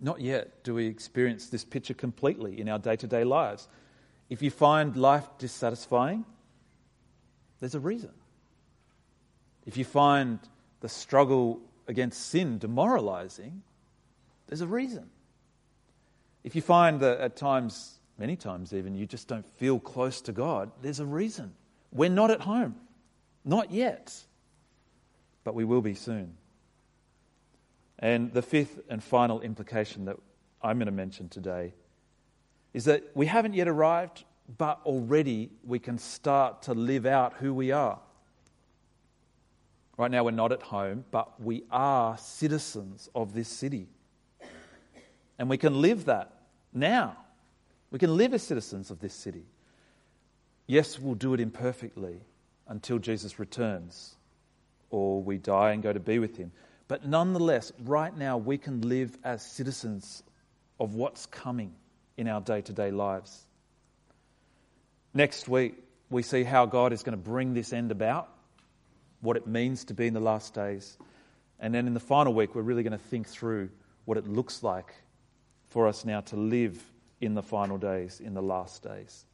Not 0.00 0.20
yet 0.20 0.64
do 0.64 0.74
we 0.74 0.86
experience 0.86 1.48
this 1.48 1.64
picture 1.64 1.94
completely 1.94 2.60
in 2.60 2.68
our 2.68 2.78
day 2.78 2.96
to 2.96 3.06
day 3.06 3.24
lives. 3.24 3.68
If 4.30 4.42
you 4.42 4.50
find 4.50 4.96
life 4.96 5.26
dissatisfying, 5.38 6.24
there's 7.60 7.74
a 7.74 7.80
reason. 7.80 8.10
If 9.66 9.76
you 9.76 9.84
find 9.84 10.38
the 10.80 10.88
struggle 10.88 11.60
against 11.86 12.30
sin 12.30 12.58
demoralizing, 12.58 13.62
there's 14.46 14.60
a 14.60 14.66
reason. 14.66 15.08
If 16.44 16.56
you 16.56 16.62
find 16.62 17.00
that 17.00 17.20
at 17.20 17.36
times, 17.36 17.98
many 18.18 18.36
times 18.36 18.72
even, 18.72 18.94
you 18.94 19.06
just 19.06 19.28
don't 19.28 19.46
feel 19.56 19.78
close 19.78 20.20
to 20.22 20.32
God, 20.32 20.70
there's 20.82 21.00
a 21.00 21.06
reason. 21.06 21.54
We're 21.92 22.10
not 22.10 22.30
at 22.30 22.40
home. 22.40 22.74
Not 23.44 23.70
yet. 23.70 24.14
But 25.44 25.54
we 25.54 25.64
will 25.64 25.82
be 25.82 25.94
soon. 25.94 26.36
And 27.98 28.32
the 28.32 28.42
fifth 28.42 28.80
and 28.88 29.02
final 29.02 29.40
implication 29.40 30.06
that 30.06 30.16
I'm 30.60 30.78
going 30.78 30.86
to 30.86 30.92
mention 30.92 31.28
today 31.28 31.74
is 32.74 32.86
that 32.86 33.04
we 33.14 33.26
haven't 33.26 33.54
yet 33.54 33.68
arrived, 33.68 34.24
but 34.58 34.80
already 34.84 35.50
we 35.64 35.78
can 35.78 35.98
start 35.98 36.62
to 36.62 36.74
live 36.74 37.06
out 37.06 37.34
who 37.34 37.54
we 37.54 37.70
are. 37.70 38.00
Right 40.02 40.10
now, 40.10 40.24
we're 40.24 40.32
not 40.32 40.50
at 40.50 40.62
home, 40.62 41.04
but 41.12 41.40
we 41.40 41.62
are 41.70 42.18
citizens 42.18 43.08
of 43.14 43.34
this 43.34 43.46
city. 43.46 43.86
And 45.38 45.48
we 45.48 45.56
can 45.56 45.80
live 45.80 46.06
that 46.06 46.32
now. 46.72 47.16
We 47.92 48.00
can 48.00 48.16
live 48.16 48.34
as 48.34 48.42
citizens 48.42 48.90
of 48.90 48.98
this 48.98 49.14
city. 49.14 49.44
Yes, 50.66 50.98
we'll 50.98 51.14
do 51.14 51.34
it 51.34 51.40
imperfectly 51.40 52.16
until 52.66 52.98
Jesus 52.98 53.38
returns 53.38 54.16
or 54.90 55.22
we 55.22 55.38
die 55.38 55.70
and 55.70 55.84
go 55.84 55.92
to 55.92 56.00
be 56.00 56.18
with 56.18 56.36
him. 56.36 56.50
But 56.88 57.06
nonetheless, 57.06 57.70
right 57.84 58.16
now, 58.18 58.38
we 58.38 58.58
can 58.58 58.80
live 58.80 59.16
as 59.22 59.40
citizens 59.40 60.24
of 60.80 60.96
what's 60.96 61.26
coming 61.26 61.72
in 62.16 62.26
our 62.26 62.40
day 62.40 62.60
to 62.62 62.72
day 62.72 62.90
lives. 62.90 63.46
Next 65.14 65.46
week, 65.46 65.76
we 66.10 66.24
see 66.24 66.42
how 66.42 66.66
God 66.66 66.92
is 66.92 67.04
going 67.04 67.16
to 67.16 67.24
bring 67.24 67.54
this 67.54 67.72
end 67.72 67.92
about, 67.92 68.31
what 69.22 69.36
it 69.36 69.46
means 69.46 69.84
to 69.84 69.94
be 69.94 70.06
in 70.06 70.14
the 70.14 70.20
last 70.20 70.52
days. 70.52 70.98
And 71.58 71.74
then 71.74 71.86
in 71.86 71.94
the 71.94 72.00
final 72.00 72.34
week, 72.34 72.54
we're 72.54 72.62
really 72.62 72.82
going 72.82 72.92
to 72.92 72.98
think 72.98 73.26
through 73.26 73.70
what 74.04 74.18
it 74.18 74.26
looks 74.26 74.62
like 74.62 74.94
for 75.70 75.86
us 75.86 76.04
now 76.04 76.20
to 76.20 76.36
live 76.36 76.82
in 77.20 77.34
the 77.34 77.42
final 77.42 77.78
days, 77.78 78.20
in 78.20 78.34
the 78.34 78.42
last 78.42 78.82
days. 78.82 79.24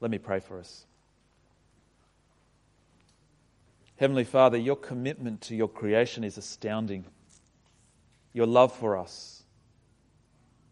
Let 0.00 0.10
me 0.10 0.18
pray 0.18 0.40
for 0.40 0.58
us. 0.58 0.86
Heavenly 3.96 4.24
Father, 4.24 4.56
your 4.56 4.76
commitment 4.76 5.42
to 5.42 5.56
your 5.56 5.68
creation 5.68 6.24
is 6.24 6.38
astounding. 6.38 7.04
Your 8.32 8.46
love 8.46 8.72
for 8.72 8.96
us, 8.96 9.42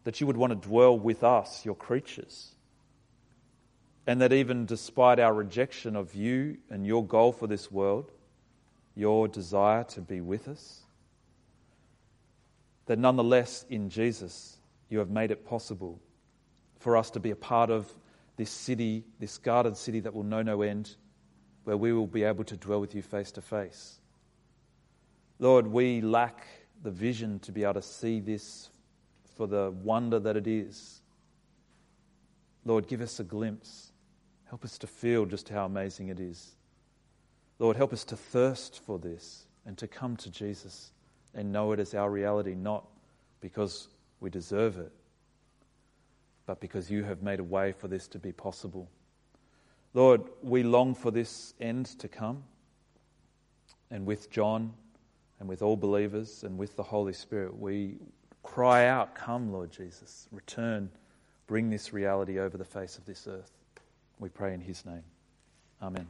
that 0.04 0.20
you 0.20 0.26
would 0.26 0.37
want 0.37 0.50
to 0.50 0.68
dwell 0.68 0.98
with 0.98 1.22
us, 1.22 1.64
your 1.64 1.74
creatures. 1.74 2.54
And 4.06 4.20
that 4.20 4.33
even 4.33 4.64
despite 4.64 5.18
our 5.18 5.35
rejection 5.35 5.94
of 5.94 6.14
you 6.14 6.56
and 6.70 6.87
your 6.87 7.04
goal 7.04 7.33
for 7.33 7.46
this 7.46 7.70
world, 7.70 8.11
your 8.94 9.29
desire 9.29 9.85
to 9.85 10.00
be 10.00 10.20
with 10.20 10.48
us, 10.48 10.81
that 12.87 12.98
nonetheless 12.98 13.64
in 13.70 13.88
Jesus 13.88 14.59
you 14.88 14.98
have 14.98 15.11
made 15.11 15.31
it 15.31 15.46
possible 15.46 16.00
for 16.79 16.96
us 16.96 17.11
to 17.11 17.20
be 17.20 17.31
a 17.31 17.37
part 17.37 17.70
of 17.70 17.90
this 18.37 18.50
city, 18.50 19.05
this 19.18 19.38
guarded 19.38 19.76
city 19.76 20.00
that 20.00 20.14
will 20.14 20.24
know 20.24 20.42
no 20.42 20.62
end, 20.62 20.96
where 21.64 21.76
we 21.76 21.92
will 21.92 22.07
be 22.07 22.24
able 22.24 22.44
to 22.44 22.57
dwell 22.57 22.81
with 22.81 22.94
you 22.94 23.03
face 23.03 23.31
to 23.33 23.40
face. 23.40 24.00
Lord, 25.38 25.66
we 25.66 26.00
lack 26.00 26.46
the 26.83 26.90
vision 26.90 27.38
to 27.40 27.53
be 27.53 27.64
able 27.64 27.74
to 27.74 27.83
see 27.83 28.20
this 28.20 28.70
for 29.37 29.46
the 29.46 29.70
wonder 29.83 30.18
that 30.18 30.37
it 30.37 30.46
is. 30.46 31.00
Lord, 32.64 32.88
give 32.88 33.00
us 33.00 33.20
a 33.20 33.24
glimpse. 33.24 33.92
Help 34.48 34.64
us 34.64 34.79
to 34.79 34.87
feel 34.87 35.26
just 35.26 35.48
how 35.48 35.64
amazing 35.64 36.09
it 36.09 36.18
is. 36.18 36.57
Lord, 37.61 37.77
help 37.77 37.92
us 37.92 38.05
to 38.05 38.16
thirst 38.16 38.81
for 38.85 38.99
this 38.99 39.44
and 39.66 39.77
to 39.79 39.87
come 39.87 40.16
to 40.16 40.31
Jesus 40.31 40.92
and 41.35 41.53
know 41.53 41.73
it 41.73 41.79
as 41.79 41.94
our 41.94 42.11
reality, 42.11 42.55
not 42.55 42.85
because 43.40 43.88
we 44.18 44.31
deserve 44.31 44.79
it, 44.79 44.90
but 46.46 46.59
because 46.59 46.90
you 46.90 47.05
have 47.05 47.23
made 47.23 47.38
a 47.38 47.44
way 47.44 47.73
for 47.73 47.87
this 47.87 48.09
to 48.09 48.18
be 48.18 48.33
possible. 48.33 48.88
Lord, 49.92 50.23
we 50.42 50.63
long 50.63 50.94
for 50.94 51.11
this 51.11 51.52
end 51.61 51.87
to 51.98 52.08
come. 52.08 52.42
And 53.90 54.06
with 54.06 54.31
John 54.31 54.73
and 55.38 55.48
with 55.48 55.61
all 55.63 55.77
believers 55.77 56.44
and 56.44 56.56
with 56.56 56.77
the 56.77 56.83
Holy 56.83 57.13
Spirit, 57.13 57.58
we 57.58 57.96
cry 58.42 58.87
out, 58.87 59.15
Come, 59.15 59.52
Lord 59.52 59.71
Jesus, 59.71 60.29
return, 60.33 60.90
bring 61.46 61.69
this 61.69 61.92
reality 61.92 62.38
over 62.38 62.56
the 62.56 62.65
face 62.65 62.96
of 62.96 63.04
this 63.04 63.27
earth. 63.29 63.52
We 64.19 64.31
pray 64.31 64.54
in 64.54 64.61
his 64.61 64.87
name. 64.87 65.04
Amen. 65.83 66.06